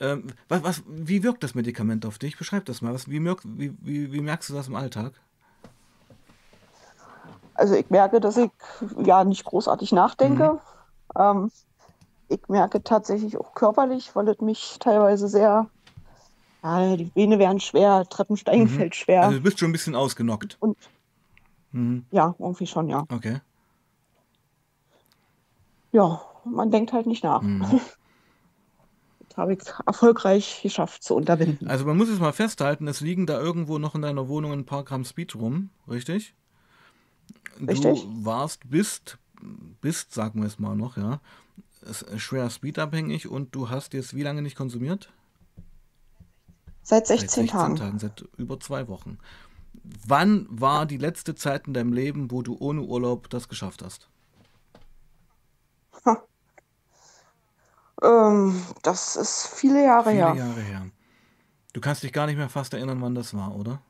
[0.00, 2.36] Ähm, was, was, wie wirkt das Medikament auf dich?
[2.38, 2.94] Beschreib das mal.
[2.94, 5.14] Was, wie, wie, wie merkst du das im Alltag?
[7.54, 8.50] Also ich merke, dass ich
[9.04, 10.60] ja nicht großartig nachdenke.
[11.14, 11.20] Mhm.
[11.20, 11.50] Ähm,
[12.28, 15.68] ich merke tatsächlich auch körperlich, weil es mich teilweise sehr,
[16.62, 18.68] ja, die Beine werden schwer, Treppensteigen mhm.
[18.68, 19.22] fällt schwer.
[19.22, 20.56] Also du bist schon ein bisschen ausgenockt.
[20.60, 20.78] Und
[21.72, 22.06] mhm.
[22.10, 23.04] ja, irgendwie schon, ja.
[23.10, 23.40] Okay.
[25.92, 27.42] Ja, man denkt halt nicht nach.
[27.42, 27.80] Mhm.
[29.28, 31.66] Das habe ich erfolgreich geschafft zu unterbinden.
[31.66, 34.66] Also man muss es mal festhalten, es liegen da irgendwo noch in deiner Wohnung ein
[34.66, 36.34] paar Gramm Speed rum, richtig?
[37.60, 38.02] Richtig.
[38.02, 39.18] Du warst, bist,
[39.80, 41.20] bist, sagen wir es mal noch, ja,
[42.16, 45.12] schwer speedabhängig und du hast jetzt wie lange nicht konsumiert?
[46.82, 47.76] Seit 16, seit 16 Tagen.
[47.76, 47.98] Tagen.
[47.98, 49.18] Seit über zwei Wochen.
[50.06, 54.08] Wann war die letzte Zeit in deinem Leben, wo du ohne Urlaub das geschafft hast?
[58.02, 60.32] Ähm, das ist viele Jahre viele her.
[60.32, 60.86] Viele Jahre her.
[61.72, 63.80] Du kannst dich gar nicht mehr fast erinnern, wann das war, oder?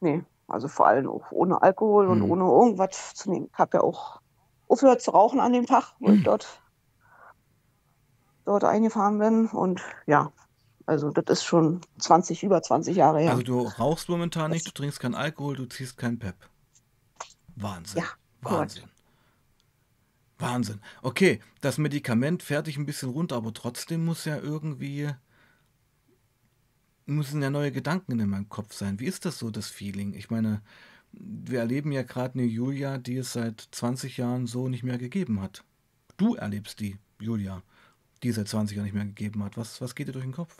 [0.00, 3.48] Nee, also vor allem auch ohne Alkohol und ohne irgendwas zu nehmen.
[3.52, 4.20] Ich habe ja auch
[4.68, 6.14] aufgehört zu rauchen an dem Tag, wo hm.
[6.16, 6.60] ich dort,
[8.44, 9.46] dort eingefahren bin.
[9.48, 10.32] Und ja,
[10.86, 13.30] also das ist schon 20, über 20 Jahre her.
[13.30, 16.36] Also du rauchst momentan nicht, du trinkst keinen Alkohol, du ziehst kein Pep.
[17.56, 18.02] Wahnsinn.
[18.02, 18.08] Ja,
[18.42, 18.84] Wahnsinn.
[20.38, 20.80] Wahnsinn.
[21.02, 25.10] Okay, das Medikament fährt dich ein bisschen runter, aber trotzdem muss ja irgendwie
[27.06, 29.00] müssen ja neue Gedanken in meinem Kopf sein.
[29.00, 30.14] Wie ist das so, das Feeling?
[30.14, 30.62] Ich meine,
[31.12, 35.40] wir erleben ja gerade eine Julia, die es seit 20 Jahren so nicht mehr gegeben
[35.40, 35.64] hat.
[36.16, 37.62] Du erlebst die, Julia,
[38.22, 39.56] die es seit 20 Jahren nicht mehr gegeben hat.
[39.56, 40.56] Was, was geht dir durch den Kopf?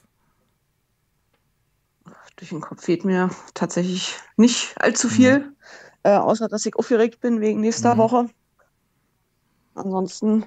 [2.37, 5.57] Durch den Kopf geht mir tatsächlich nicht allzu viel, mhm.
[6.03, 7.99] äh, außer dass ich aufgeregt bin wegen nächster mhm.
[7.99, 8.31] Woche.
[9.75, 10.45] Ansonsten,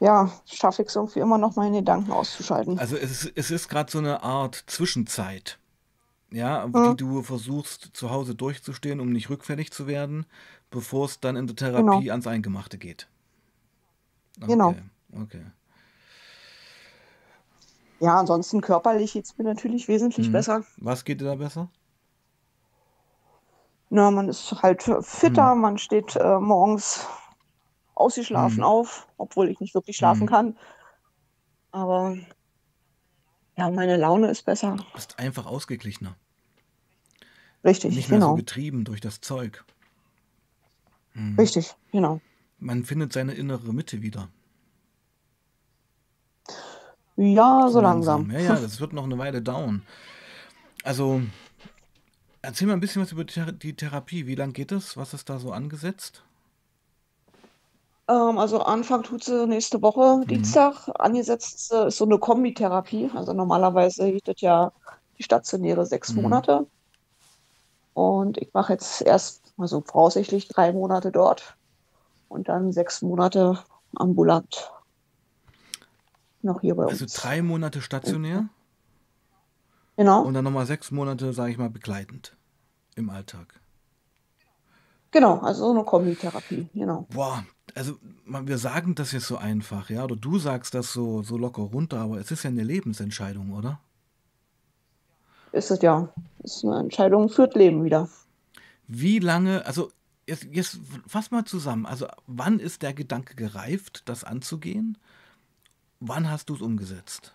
[0.00, 2.78] ja, schaffe ich es irgendwie immer noch, meine Gedanken auszuschalten.
[2.78, 5.60] Also es ist, es ist gerade so eine Art Zwischenzeit
[6.32, 10.26] ja, ja, die du versuchst zu Hause durchzustehen, um nicht rückfällig zu werden,
[10.70, 11.56] bevor es dann in der.
[11.56, 12.12] Therapie genau.
[12.12, 13.08] ans Eingemachte geht.
[14.38, 14.68] Genau.
[14.68, 15.24] Okay, genau.
[15.24, 15.44] Okay.
[17.98, 20.32] Ja, ansonsten körperlich geht es mir natürlich wesentlich mhm.
[20.32, 20.64] besser.
[20.78, 21.68] Was geht dir da besser?
[23.90, 25.60] Na, man ist halt fitter, mhm.
[25.60, 27.06] man steht äh, morgens
[28.00, 28.64] ausgeschlafen mhm.
[28.64, 30.28] auf, obwohl ich nicht wirklich schlafen mhm.
[30.28, 30.58] kann.
[31.70, 32.16] Aber
[33.56, 34.76] ja, meine Laune ist besser.
[34.76, 36.16] Du bist einfach ausgeglichener.
[37.64, 38.36] Richtig, Nicht mehr so genau.
[38.36, 39.64] getrieben durch das Zeug.
[41.12, 41.36] Hm.
[41.38, 42.20] Richtig, genau.
[42.58, 44.28] Man findet seine innere Mitte wieder.
[47.16, 48.30] Ja, so langsam.
[48.30, 49.82] Ja, ja, das wird noch eine Weile dauern.
[50.84, 51.20] Also,
[52.40, 54.26] erzähl mal ein bisschen was über die Therapie.
[54.26, 54.96] Wie lange geht es?
[54.96, 56.24] Was ist da so angesetzt?
[58.10, 60.26] Ähm, also Anfang tut sie nächste Woche, mhm.
[60.26, 60.88] Dienstag.
[60.98, 63.10] Angesetzt ist so eine Kombitherapie.
[63.14, 64.72] Also normalerweise geht das ja
[65.18, 66.22] die stationäre sechs mhm.
[66.22, 66.66] Monate.
[67.94, 71.56] Und ich mache jetzt erst, also voraussichtlich drei Monate dort
[72.28, 73.58] und dann sechs Monate
[73.94, 74.72] ambulant.
[76.42, 77.14] Noch hier bei also uns.
[77.14, 78.48] Also drei Monate stationär?
[79.96, 80.22] Genau.
[80.22, 82.36] Und dann nochmal sechs Monate, sage ich mal, begleitend
[82.94, 83.60] im Alltag.
[85.10, 87.06] Genau, also so eine Kombitherapie, genau.
[87.12, 87.44] Boah,
[87.74, 87.96] also
[88.26, 91.98] wir sagen das jetzt so einfach, ja, oder du sagst das so, so locker runter,
[91.98, 93.80] aber es ist ja eine Lebensentscheidung, oder?
[95.52, 96.08] Ist es ja.
[96.42, 98.08] Ist eine Entscheidung führt Leben wieder.
[98.86, 99.90] Wie lange, also
[100.26, 104.96] jetzt, jetzt fass mal zusammen, also wann ist der Gedanke gereift, das anzugehen?
[105.98, 107.34] Wann hast du es umgesetzt?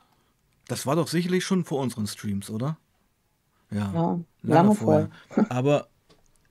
[0.68, 2.78] Das war doch sicherlich schon vor unseren Streams, oder?
[3.70, 5.10] Ja, ja lange, lange vorher.
[5.28, 5.52] vorher.
[5.56, 5.88] Aber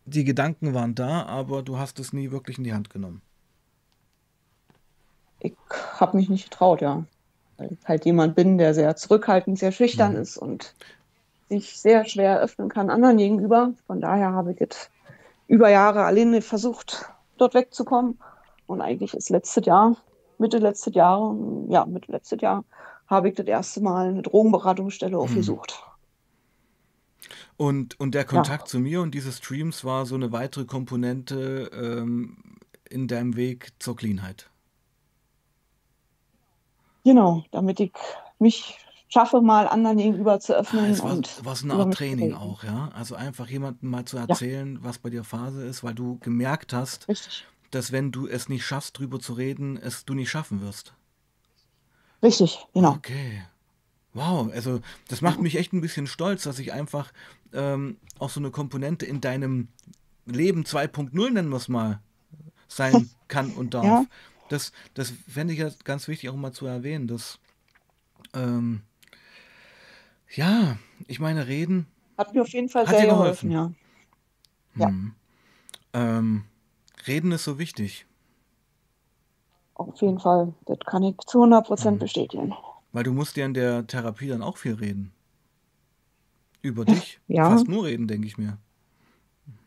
[0.07, 3.23] die Gedanken waren da, aber du hast es nie wirklich in die Hand genommen.
[5.41, 5.55] Ich
[5.99, 7.05] habe mich nicht getraut, ja.
[7.57, 10.21] Weil ich halt jemand bin, der sehr zurückhaltend, sehr schüchtern mhm.
[10.21, 10.75] ist und
[11.49, 13.73] sich sehr schwer öffnen kann anderen gegenüber.
[13.87, 14.91] Von daher habe ich jetzt
[15.47, 18.19] über Jahre alleine versucht, dort wegzukommen.
[18.67, 19.97] Und eigentlich ist letztes Jahr,
[20.39, 21.37] Mitte letztes Jahr,
[21.69, 22.65] ja, Mitte letztes Jahr,
[23.07, 25.21] habe ich das erste Mal eine Drogenberatungsstelle mhm.
[27.57, 28.67] Und, und der Kontakt ja.
[28.67, 32.37] zu mir und diese Streams war so eine weitere Komponente ähm,
[32.89, 34.51] in deinem Weg zur Cleanheit.
[37.05, 37.93] Genau, damit ich
[38.39, 40.87] mich schaffe, mal anderen gegenüber zu öffnen.
[40.87, 42.91] Es war, und war so eine Art Training auch, ja.
[42.95, 44.79] Also einfach jemandem mal zu erzählen, ja.
[44.83, 47.47] was bei dir Phase ist, weil du gemerkt hast, Richtig.
[47.71, 50.95] dass wenn du es nicht schaffst, drüber zu reden, es du nicht schaffen wirst.
[52.23, 52.93] Richtig, genau.
[52.93, 53.45] Okay.
[54.15, 57.13] Wow, also das macht mich echt ein bisschen stolz, dass ich einfach
[57.53, 59.69] ähm, auch so eine Komponente in deinem
[60.27, 62.01] Leben 2.0, nennen wir es mal,
[62.69, 63.87] sein kann und darf.
[63.87, 64.07] Ja.
[64.49, 67.39] Das, das fände ich ja ganz wichtig auch mal zu erwähnen, dass
[68.35, 68.83] Ähm,
[70.35, 71.87] ja, ich meine, reden.
[72.19, 73.51] Hat mir auf jeden Fall sehr geholfen, geholfen?
[73.51, 73.73] ja.
[74.77, 75.15] Ja, Hm.
[75.95, 76.45] Ähm,
[77.07, 78.07] reden ist so wichtig,
[79.75, 80.53] auf jeden Fall.
[80.67, 81.99] Das kann ich zu 100% Hm.
[82.01, 82.55] bestätigen.
[82.95, 85.13] Weil du musst ja in der Therapie dann auch viel reden.
[86.63, 87.21] Über dich.
[87.29, 88.57] Ja, Fast nur reden, denke ich mir.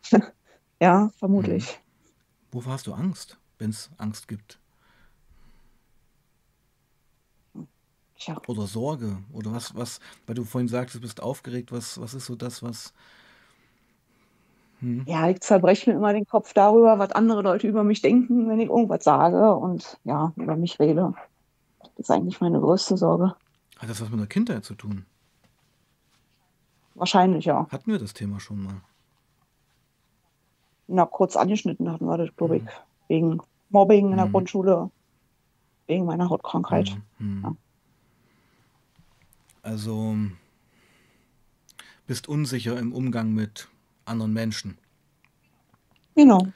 [0.81, 1.11] ja, Hm.
[1.19, 1.79] vermutlich.
[2.51, 4.59] Wovor hast du Angst, wenn es Angst gibt?
[8.17, 9.17] Tja, Oder Sorge?
[9.33, 12.63] Oder was, was, weil du vorhin sagst, du bist aufgeregt, was, was ist so das,
[12.63, 12.93] was.
[14.79, 15.05] Hm?
[15.07, 18.59] ja, ich zerbreche mir immer den Kopf darüber, was andere Leute über mich denken, wenn
[18.59, 21.13] ich irgendwas sage und ja, über mich rede.
[21.97, 23.35] Das ist eigentlich meine größte Sorge.
[23.77, 25.05] Hat das was mit der Kindheit zu tun?
[26.95, 27.67] Wahrscheinlich, ja.
[27.69, 28.81] Hatten wir das Thema schon mal?
[30.87, 32.63] Na, kurz angeschnitten hatten wir das, glaube ich.
[32.63, 32.69] Hm.
[33.09, 34.31] Wegen Mobbing in der Hm.
[34.31, 34.89] Grundschule,
[35.87, 36.89] wegen meiner Hautkrankheit.
[37.17, 37.41] Hm.
[37.43, 37.49] Ja.
[37.49, 37.57] Hm.
[39.63, 40.15] Also
[42.05, 43.67] bist unsicher im Umgang mit
[44.05, 44.77] anderen Menschen,
[46.15, 46.47] Genau,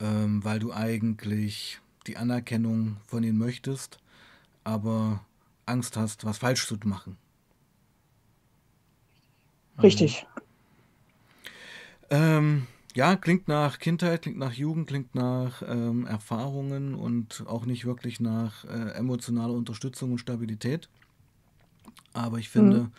[0.00, 3.98] ähm, weil du eigentlich die Anerkennung von ihnen möchtest,
[4.66, 5.24] aber
[5.66, 7.18] Angst hast, was falsch zu machen.
[9.76, 9.82] Mhm.
[9.82, 10.26] richtig.
[12.10, 17.84] Ähm, ja, klingt nach Kindheit, klingt nach Jugend, klingt nach ähm, Erfahrungen und auch nicht
[17.84, 20.88] wirklich nach äh, emotionaler Unterstützung und Stabilität.
[22.12, 22.92] Aber ich finde, Mhm.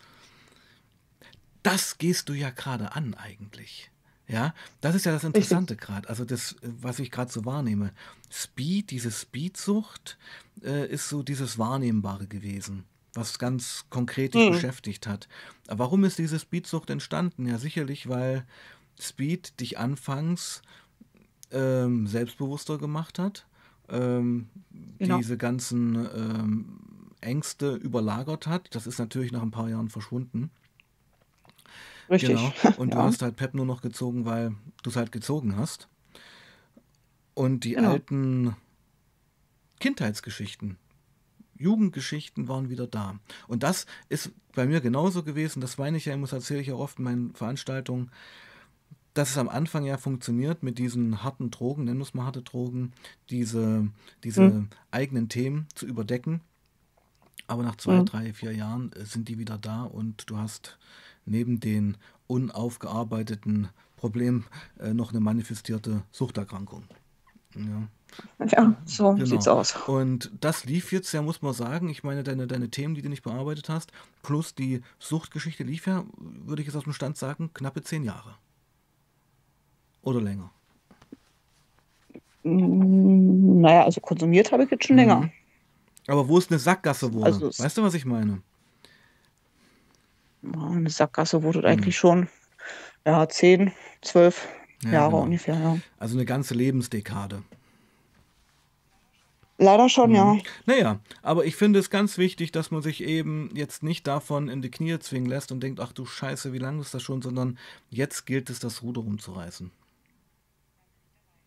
[1.62, 3.90] das gehst du ja gerade an eigentlich.
[4.28, 5.24] Ja, das ist ja das.
[5.24, 6.08] Interessante gerade.
[6.08, 7.92] Also das, was ich gerade so wahrnehme.
[8.30, 10.18] Speed, diese Speedsucht
[10.62, 14.48] äh, ist so dieses Wahrnehmbare gewesen, was ganz konkret dich Mhm.
[14.48, 15.28] beschäftigt hat.
[15.66, 17.46] Aber warum ist diese Speedsucht entstanden?
[17.46, 18.44] Ja, sicherlich, weil
[19.00, 20.60] Speed dich anfangs
[21.50, 23.46] ähm, selbstbewusster gemacht hat,
[23.88, 24.48] ähm,
[24.98, 25.16] Genau.
[25.16, 26.78] diese ganzen ähm,
[27.22, 28.74] Ängste überlagert hat.
[28.74, 30.50] Das ist natürlich nach ein paar Jahren verschwunden.
[32.10, 32.28] Richtig.
[32.34, 32.54] Genau.
[32.76, 35.88] Und du Ja, hast halt Pep nur noch gezogen, weil du es halt gezogen hast.
[37.34, 37.88] Und die genau.
[37.88, 38.54] alten
[39.80, 40.76] Kindheitsgeschichten,
[41.56, 43.18] Jugendgeschichten waren wieder da.
[43.48, 46.68] Und das ist bei mir genauso gewesen, das meine ich ja immer, das erzähle ich
[46.68, 48.10] ja oft in meinen Veranstaltungen,
[49.14, 52.42] dass es am Anfang ja funktioniert mit diesen harten Drogen, nennen wir es mal harte
[52.42, 52.92] Drogen,
[53.30, 53.88] diese,
[54.24, 54.68] diese Mhm.
[54.90, 56.40] eigenen Themen zu überdecken.
[57.48, 58.04] Aber nach zwei, Mhm.
[58.04, 60.78] drei, vier Jahren äh, sind die wieder da und du hast
[61.28, 64.46] neben den unaufgearbeiteten Problemen
[64.78, 66.84] äh, noch eine manifestierte Suchterkrankung.
[67.54, 67.88] Ja,
[68.46, 69.58] Ja, so sieht's genau.
[69.58, 69.74] aus.
[69.88, 73.08] Und das lief jetzt ja, muss man sagen, ich meine, deine, deine Themen, die du
[73.08, 73.90] nicht bearbeitet hast,
[74.22, 78.36] plus die Suchtgeschichte lief ja, würde ich jetzt aus dem Stand sagen, knappe zehn Jahre.
[80.02, 80.50] Oder länger.
[82.44, 85.22] Mm, Naja, also konsumiert habe ich jetzt schon länger.
[85.22, 85.30] Mhm.
[86.06, 88.40] Aber wo es eine Sackgasse wurde, Also weißt du, was ich meine?
[90.54, 91.64] Ja, eine Sackgasse wurde Mhm.
[91.66, 92.28] eigentlich schon,
[93.06, 94.46] ja, 10, 12
[94.84, 95.22] Ja, Jahre genau.
[95.24, 95.78] ungefähr, ja.
[95.98, 97.42] Also eine ganze Lebensdekade.
[99.60, 100.34] Leider schon, ja.
[100.34, 100.42] Mhm.
[100.66, 104.62] Naja, aber ich finde es ganz wichtig, dass man sich eben jetzt nicht davon in
[104.62, 107.58] die Knie zwingen lässt und denkt, ach du Scheiße, wie lange ist das schon, sondern
[107.90, 109.72] jetzt gilt es, das Ruder rumzureißen.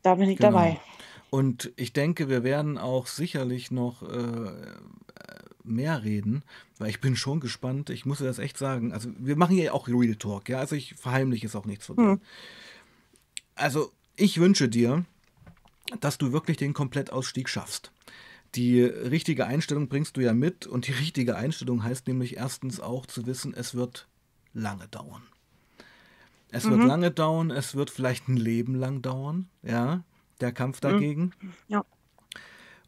[0.01, 0.51] Da bin ich Genau.
[0.51, 0.79] dabei.
[1.29, 4.51] Und ich denke, wir werden auch sicherlich noch äh,
[5.63, 6.43] mehr reden,
[6.77, 7.89] weil ich bin schon gespannt.
[7.89, 8.93] Ich muss dir das echt sagen.
[8.93, 10.59] Also wir machen ja auch Real Talk, ja.
[10.59, 12.03] Also ich verheimliche es auch nichts von dir.
[12.03, 12.21] Hm.
[13.55, 15.05] Also ich wünsche dir,
[15.99, 17.91] dass du wirklich den Komplettausstieg schaffst.
[18.55, 23.05] Die richtige Einstellung bringst du ja mit und die richtige Einstellung heißt nämlich erstens auch
[23.05, 24.07] zu wissen, es wird
[24.53, 25.23] lange dauern.
[26.49, 26.87] Es wird Mhm.
[26.87, 30.03] lange dauern, es wird vielleicht ein Leben lang dauern, ja,
[30.41, 30.81] der Kampf Mhm.
[30.81, 31.31] dagegen.
[31.69, 31.85] Ja.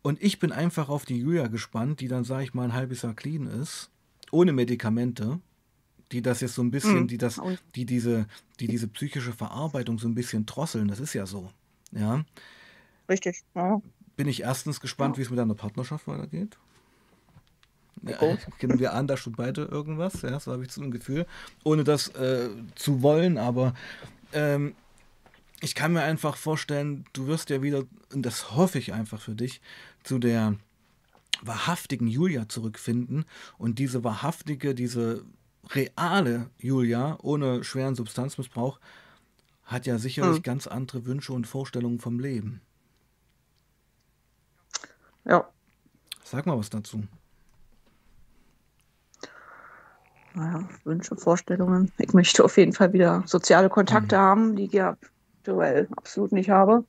[0.03, 3.01] Und ich bin einfach auf die Julia gespannt, die dann, sage ich mal, ein halbes
[3.01, 3.89] Jahr clean ist,
[4.31, 5.39] ohne Medikamente,
[6.11, 7.07] die das jetzt so ein bisschen, Mhm.
[7.07, 8.27] die das, Oh, die diese,
[8.59, 11.49] die diese psychische Verarbeitung so ein bisschen drosseln, das ist ja so,
[11.91, 12.23] ja.
[13.09, 13.81] Richtig, ja.
[14.15, 15.19] Bin ich erstens gespannt, Ja.
[15.19, 16.57] wie es mit deiner Partnerschaft weitergeht.
[18.03, 18.39] Ja, Gut.
[18.59, 21.25] kennen wir an, da schon beide irgendwas, ja, so habe ich so ein Gefühl,
[21.63, 23.73] ohne das äh, zu wollen, aber
[24.33, 24.75] ähm,
[25.63, 29.35] ich kann mir einfach vorstellen, du wirst ja wieder, und das hoffe ich einfach für
[29.35, 29.61] dich,
[30.03, 30.55] zu der
[31.41, 33.25] wahrhaftigen Julia zurückfinden
[33.57, 35.25] und diese wahrhaftige, diese
[35.69, 38.79] reale Julia ohne schweren Substanzmissbrauch
[39.65, 40.43] hat ja sicherlich Hm.
[40.43, 42.61] ganz andere Wünsche und Vorstellungen vom Leben.
[45.25, 45.53] Ja.
[46.23, 47.03] Sag mal was dazu.
[50.35, 51.91] Naja, Wünsche, Vorstellungen.
[51.99, 54.19] Ich möchte auf jeden Fall wieder soziale Kontakte Mhm.
[54.19, 54.97] haben, die ja
[55.43, 56.85] aktuell absolut nicht habe.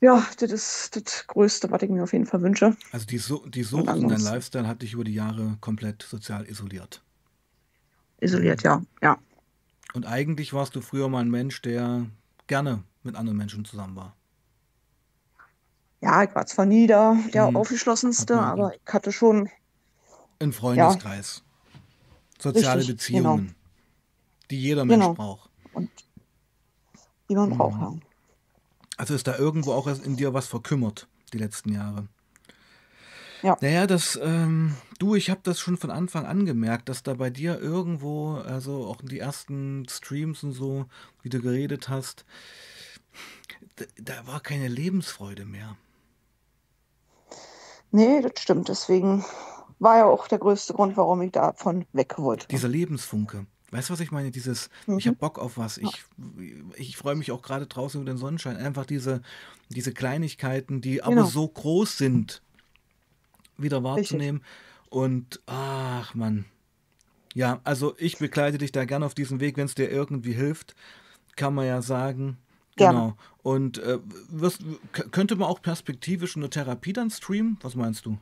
[0.00, 2.76] Ja, das ist das Größte, was ich mir auf jeden Fall wünsche.
[2.92, 5.58] Also die, Su die Und Sucht und dein ansonsten Lifestyle hat dich über die Jahre
[5.60, 7.02] komplett sozial isoliert.
[8.20, 8.82] isoliert, ja.
[9.02, 9.18] Ja.
[9.94, 12.06] Und eigentlich warst du früher mal ein Mensch, der
[12.48, 14.14] gerne mit anderen Menschen zusammen war.
[16.00, 17.56] Ja, ich war zwar nie der, der Mhm.
[17.56, 19.48] Aufgeschlossenste, aber ich hatte schon,
[20.38, 21.42] Ein ja, Freundeskreis,
[22.38, 23.36] soziale richtig, genau.
[23.36, 23.54] Beziehungen,
[24.50, 25.14] die jeder Mensch Genau.
[25.14, 25.50] braucht.
[25.74, 25.90] Und
[27.28, 27.82] die man braucht, Mhm.
[27.82, 27.94] ja.
[28.96, 32.06] Also ist da irgendwo auch in dir was verkümmert, die letzten Jahre.
[33.42, 33.56] Ja.
[33.60, 37.28] Naja, das, ähm, du, ich habe das schon von Anfang an gemerkt, dass da bei
[37.28, 40.86] dir irgendwo, also auch in die ersten Streams und so,
[41.22, 42.24] wie du geredet hast,
[43.76, 45.76] da, da war keine Lebensfreude mehr.
[47.90, 48.68] Nee, das stimmt.
[48.68, 49.24] Deswegen
[49.78, 52.48] war ja auch der größte Grund, warum ich davon weg wollte.
[52.48, 53.46] Dieser Lebensfunke.
[53.74, 54.30] Weißt du, was ich meine?
[54.30, 55.18] Dieses, ich habe Mhm.
[55.18, 55.78] Bock auf was.
[55.78, 56.04] Ich,
[56.76, 58.56] ich freue mich auch gerade draußen über den Sonnenschein.
[58.56, 59.20] Einfach diese,
[59.68, 61.26] diese Kleinigkeiten, die aber genau.
[61.26, 62.40] so groß sind,
[63.58, 63.90] wieder Richtig.
[64.12, 64.42] wahrzunehmen.
[64.90, 66.44] Und ach Mann.
[67.34, 70.76] Ja, also ich begleite dich da gerne auf diesem Weg, wenn es dir irgendwie hilft,
[71.34, 72.36] kann man ja sagen.
[72.76, 72.98] Gerne.
[72.98, 73.16] Genau.
[73.42, 74.60] Und äh, wirst,
[74.92, 77.58] k- könnte man auch perspektivisch eine Therapie dann streamen?
[77.60, 78.18] Was meinst du?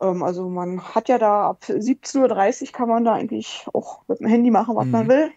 [0.00, 4.20] Ähm, also man hat ja da ab 17.30 Uhr kann man da eigentlich auch mit
[4.20, 5.08] dem Handy machen, was man Mhm.
[5.08, 5.32] will.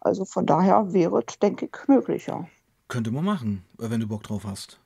[0.00, 2.48] Also von daher wäre es, denke ich, möglich, ja.
[2.88, 4.80] Könnte man machen, äh, wenn du Bock drauf hast.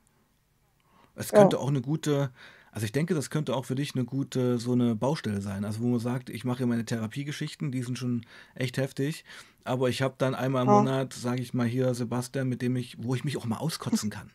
[1.15, 2.31] Es Ja, könnte auch eine gute,
[2.73, 5.65] also ich denke, das könnte auch für dich eine gute, so eine Baustelle sein.
[5.65, 9.25] Also wo man sagt, ich mache ja meine Therapiegeschichten, die sind schon echt heftig,
[9.65, 12.77] aber ich habe dann einmal im ja, Monat, sage ich mal hier, Sebastian, mit dem
[12.77, 14.31] ich, wo ich mich auch mal auskotzen kann.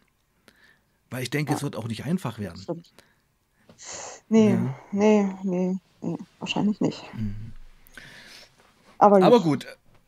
[1.09, 2.67] Weil ich denke, es ja, wird auch nicht einfach werden.
[2.67, 2.93] stimmt.
[4.29, 4.75] Nee, Ja.
[4.91, 7.03] nee, nee, nee, wahrscheinlich nicht.
[7.13, 7.51] Mhm.
[8.97, 9.67] Aber Aber gut,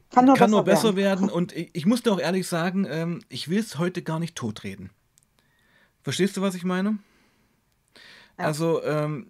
[0.10, 1.28] kann nur kann nur besser besser werden.
[1.28, 4.20] werden und ich, ich muss dir auch ehrlich sagen, ähm, ich will es heute gar
[4.20, 4.90] nicht totreden.
[6.02, 7.00] Verstehst du, was ich meine?
[8.38, 9.28] Ja, Also, ähm,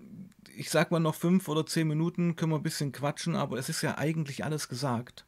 [0.55, 3.69] ich sag mal noch fünf oder zehn Minuten können wir ein bisschen quatschen, aber es
[3.69, 5.25] ist ja eigentlich alles gesagt.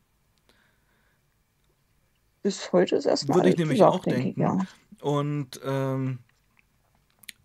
[2.43, 4.41] bis heute ist erstmal Würde ich nämlich gesagt, auch denke ich, denken.
[4.41, 4.59] ja.
[5.01, 6.19] Und ähm,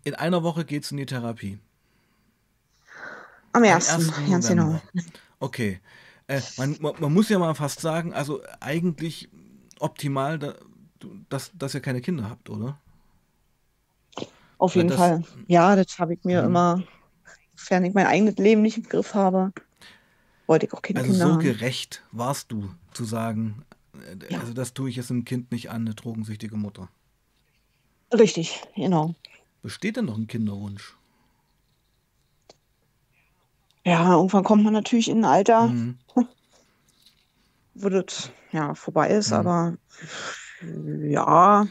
[0.03, 1.59] in einer Woche geht's in die Therapie.
[3.53, 3.89] Am Am 1.
[3.89, 4.11] 1.
[4.29, 4.81] ganz genau.
[5.39, 5.79] Okay.
[6.27, 9.29] Äh, man, man, muss ja mal fast sagen, also eigentlich
[9.79, 10.55] optimal, da,
[11.29, 12.79] dass, dass ihr keine Kinder habt, oder?
[14.57, 15.23] Auf jeden das, Fall.
[15.47, 16.47] Ja, das habe ich mir mhm.
[16.47, 16.83] immer,
[17.55, 19.51] sofern ich mein eigenes Leben nicht im Griff habe,
[20.47, 21.41] wollte ich auch keine also Kinder so haben.
[21.41, 25.69] gerecht warst du, zu sagen, äh, Ja, also das tue ich jetzt einem Kind nicht
[25.69, 26.87] an, eine drogensüchtige Mutter.
[28.13, 29.13] richtig, genau.
[29.63, 30.95] Besteht denn noch ein Kinderwunsch?
[33.85, 35.97] Ja, irgendwann kommt man natürlich in ein Alter, Mhm.
[37.73, 39.37] wo das ja vorbei ist, Mhm.
[39.37, 39.77] aber
[40.61, 41.67] ja,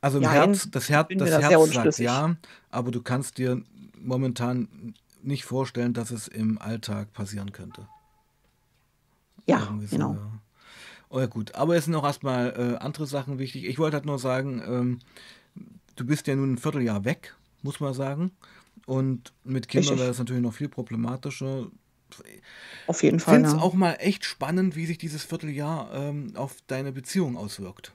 [0.00, 2.36] Also im nein, Herz, das mir das Herz sagt ja,
[2.70, 3.62] aber du kannst dir
[4.00, 7.86] momentan nicht vorstellen, dass es im Alltag passieren könnte.
[9.46, 10.14] Ja, so, genau.
[10.14, 10.40] ja.
[11.10, 11.54] Oh ja, gut.
[11.54, 13.64] Aber es sind auch erstmal äh, andere Sachen wichtig.
[13.64, 14.98] Ich wollte halt nur sagen, ähm,
[16.00, 18.32] du bist ja nun ein Vierteljahr weg, muss man sagen.
[18.86, 21.66] Und mit Kindern wäre das natürlich noch viel problematischer.
[22.86, 23.60] Auf jeden Ich Fall, finde es ja.
[23.60, 27.92] auch mal echt spannend, wie sich dieses Vierteljahr ähm, auf deine Beziehung auswirkt.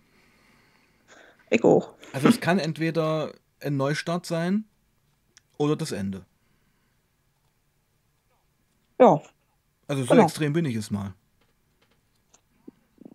[1.49, 1.93] Ich auch.
[2.11, 4.65] Also es kann entweder ein Neustart sein
[5.57, 6.25] oder das Ende.
[8.99, 9.21] Ja,
[9.87, 10.23] Also so genau.
[10.25, 11.13] extrem bin ich es mal.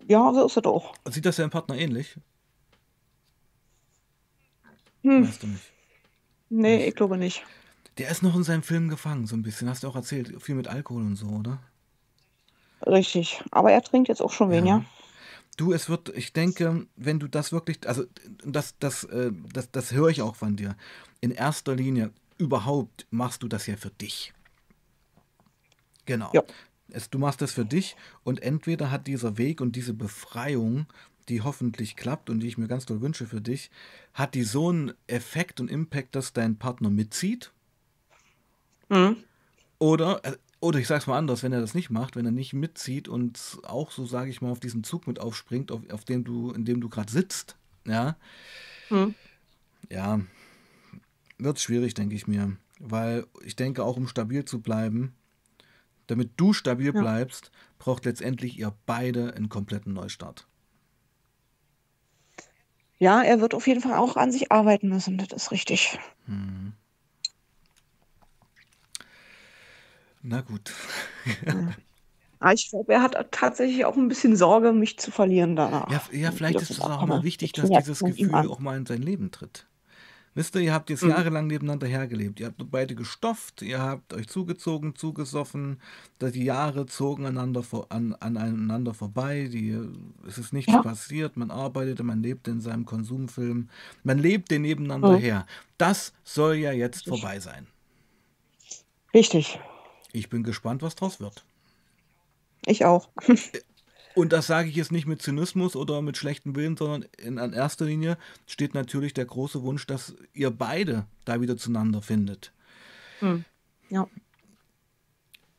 [0.07, 0.93] Ja, so ist es auch.
[1.09, 2.17] Sieht das dein Partner ähnlich?
[5.03, 5.63] Hm, Weißt du nicht.
[6.49, 6.87] nee, Nicht.
[6.89, 7.43] ich glaube nicht.
[7.97, 9.69] Der ist noch in seinem Film gefangen, so ein bisschen.
[9.69, 10.41] Hast du auch erzählt.
[10.41, 11.59] Viel mit Alkohol und so, oder?
[12.85, 13.41] Richtig.
[13.51, 14.77] Aber er trinkt jetzt auch schon weniger.
[14.77, 14.85] Ja.
[15.57, 18.05] Du, es wird, ich denke, wenn du das wirklich, also
[18.45, 20.77] das, das, äh, das, das höre ich auch von dir.
[21.19, 24.33] In erster Linie, überhaupt machst du das ja für dich.
[26.05, 26.31] Genau.
[26.33, 26.43] Ja,
[26.91, 30.87] Es, du machst das für dich und entweder hat dieser Weg und diese Befreiung,
[31.29, 33.71] die hoffentlich klappt und die ich mir ganz doll wünsche für dich,
[34.13, 37.53] hat die so einen Effekt und Impact, dass dein Partner mitzieht
[38.89, 39.17] hm,
[39.79, 42.53] oder, äh, oder ich sag's mal anders, wenn er das nicht macht, wenn er nicht
[42.53, 46.23] mitzieht und auch so, sage ich mal, auf diesen Zug mit aufspringt, auf, auf dem
[46.25, 47.57] du, in dem du gerade sitzt,
[47.87, 48.17] ja,
[48.89, 49.15] hm.
[49.89, 50.21] ja,
[51.37, 52.57] wird schwierig, denke ich mir.
[52.79, 55.15] Weil ich denke, auch um stabil zu bleiben,
[56.07, 57.01] damit du stabil Ja.
[57.01, 60.48] bleibst, braucht letztendlich ihr beide einen kompletten Neustart.
[62.99, 65.97] Ja, er wird auf jeden Fall auch an sich arbeiten müssen, das ist richtig.
[66.25, 66.73] Hm.
[70.21, 70.73] Na gut.
[72.41, 72.53] Ja.
[72.53, 75.91] Ich glaube, er hat tatsächlich auch ein bisschen Sorge, mich zu verlieren danach.
[75.91, 78.77] Ja, ja vielleicht ist es auch mal immer wichtig, das dass dieses Gefühl auch mal
[78.77, 79.65] in sein Leben tritt.
[80.35, 81.09] Wisst ihr, ihr habt jetzt Mhm.
[81.09, 82.39] jahrelang nebeneinander hergelebt.
[82.39, 85.81] Ihr habt beide gestofft, ihr habt euch zugezogen, zugesoffen.
[86.21, 89.49] Die Jahre zogen aneinander, vor, an, aneinander vorbei.
[89.51, 89.77] Die,
[90.27, 90.81] es ist nichts Ja.
[90.83, 91.35] passiert.
[91.35, 93.69] Man arbeitete, man lebte in seinem Konsumfilm.
[94.03, 95.21] Man lebte nebeneinander Mhm.
[95.21, 95.47] her.
[95.77, 97.19] Das soll ja jetzt Richtig.
[97.21, 97.67] vorbei sein.
[99.13, 99.59] Richtig.
[100.11, 101.43] Ich bin gespannt, was draus wird.
[102.65, 103.09] Ich auch.
[104.15, 107.53] Und das sage ich jetzt nicht mit Zynismus oder mit schlechtem Willen, sondern in, an
[107.53, 112.51] erster Linie steht natürlich der große Wunsch, dass ihr beide da wieder zueinander findet.
[113.19, 113.45] Hm.
[113.89, 114.07] Ja.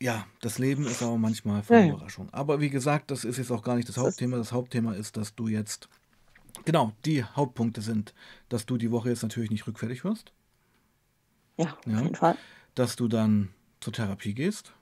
[0.02, 1.86] Ja, das Leben ist aber manchmal voll Ja.
[1.94, 2.28] Überraschung.
[2.32, 4.36] Aber wie gesagt, das ist jetzt auch gar nicht das Das Hauptthema.
[4.38, 5.88] Das Hauptthema ist, dass du jetzt,
[6.64, 8.14] genau, die Hauptpunkte sind,
[8.48, 10.32] dass du die Woche jetzt natürlich nicht rückfällig wirst,
[11.58, 12.00] Ja, auf Ja.
[12.02, 12.36] jeden Fall.
[12.74, 14.72] dass du dann zur Therapie gehst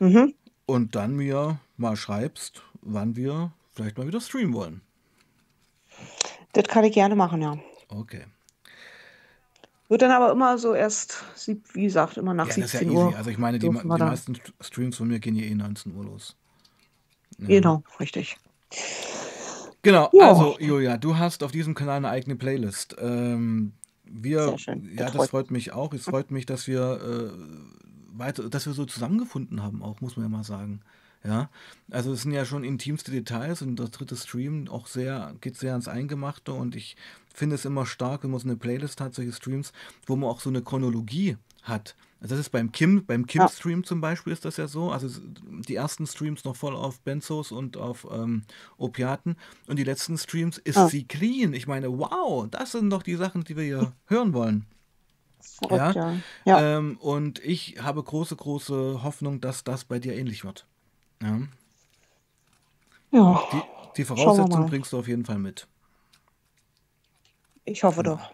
[0.00, 0.32] Mhm.
[0.68, 4.82] Und dann mir mal schreibst, wann wir vielleicht mal wieder streamen wollen.
[6.52, 7.56] Das kann ich gerne machen, ja.
[7.88, 8.26] Okay.
[9.88, 11.24] Wird dann aber immer so erst,
[11.72, 13.02] wie gesagt, immer nach Ja, das ist ja 17 easy.
[13.06, 13.16] Uhr.
[13.16, 16.36] Also ich meine, die, die meisten Streams von mir gehen ja eh 19 Uhr los.
[17.38, 17.46] Ja.
[17.46, 18.36] Genau, richtig.
[19.80, 20.28] Genau, Ja.
[20.28, 22.96] also Julia, du hast auf diesem Kanal eine eigene Playlist.
[23.00, 23.72] Ähm,
[24.04, 24.90] wir, Sehr schön.
[24.94, 25.94] ja, Das freut mich auch.
[25.94, 27.87] Es freut mich, dass wir äh,
[28.18, 30.80] weiter, dass wir so zusammengefunden haben, auch muss man ja mal sagen.
[31.24, 31.50] Ja,
[31.90, 35.72] also es sind ja schon intimste Details und der dritte Stream auch sehr, geht sehr
[35.72, 36.96] ans Eingemachte und ich
[37.34, 39.72] finde es immer stark, wenn man so eine Playlist hat, solche Streams,
[40.06, 41.96] wo man auch so eine Chronologie hat.
[42.20, 43.26] Also das ist beim Kim, beim.
[43.26, 44.90] Kim-Stream zum Beispiel ist das ja so.
[44.90, 45.20] Also
[45.68, 48.42] die ersten Streams noch voll auf Benzos und auf ähm,
[48.76, 50.88] Opiaten und die letzten Streams ist Ja.
[50.88, 51.52] sie clean.
[51.52, 54.66] Ich meine, wow, das sind doch die Sachen, die wir hier hören wollen.
[55.62, 56.16] Ja, Verrückt, ja.
[56.44, 60.66] Ja, ähm, und ich habe große, große Hoffnung, dass das bei dir ähnlich wird.
[61.22, 61.40] Ja.
[63.10, 63.42] ja.
[63.52, 63.62] Die,
[63.96, 64.04] die
[64.60, 64.68] mal.
[64.68, 65.66] bringst du auf jeden Fall mit.
[67.64, 68.16] Ich hoffe Genau.
[68.16, 68.32] doch.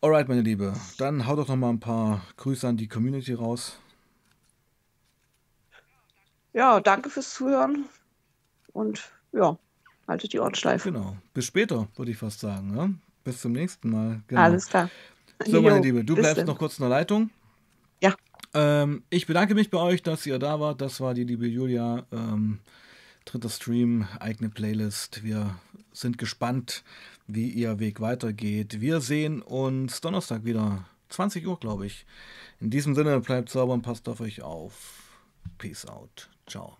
[0.00, 3.78] Alright, meine Liebe, dann hau doch noch mal ein paar Grüße an die Community raus.
[6.52, 7.86] Ja, danke fürs Zuhören
[8.72, 9.58] und ja,
[10.06, 10.84] haltet die Ohren steif.
[10.84, 11.16] Genau.
[11.34, 12.76] Bis später, würde ich fast sagen.
[12.76, 12.90] Ja?
[13.24, 14.22] Bis zum nächsten Mal.
[14.28, 14.40] Genau.
[14.40, 14.88] Alles klar.
[15.46, 17.30] So, meine Liebe, du bleibst noch kurz in der Leitung.
[18.02, 18.14] Ja,
[18.54, 20.80] Ähm, ich bedanke mich bei euch, dass ihr da wart.
[20.80, 22.04] Das war die liebe Julia.
[22.12, 22.60] Ähm,
[23.24, 25.22] dritter Stream, eigene Playlist.
[25.22, 25.54] Wir
[25.92, 26.82] sind gespannt,
[27.26, 28.80] wie ihr Weg weitergeht.
[28.80, 30.86] Wir sehen uns Donnerstag wieder.
[31.10, 32.04] 20 Uhr, glaube ich.
[32.60, 35.18] In diesem Sinne, bleibt sauber und passt auf euch auf.
[35.58, 36.28] Peace out.
[36.46, 36.76] Ciao.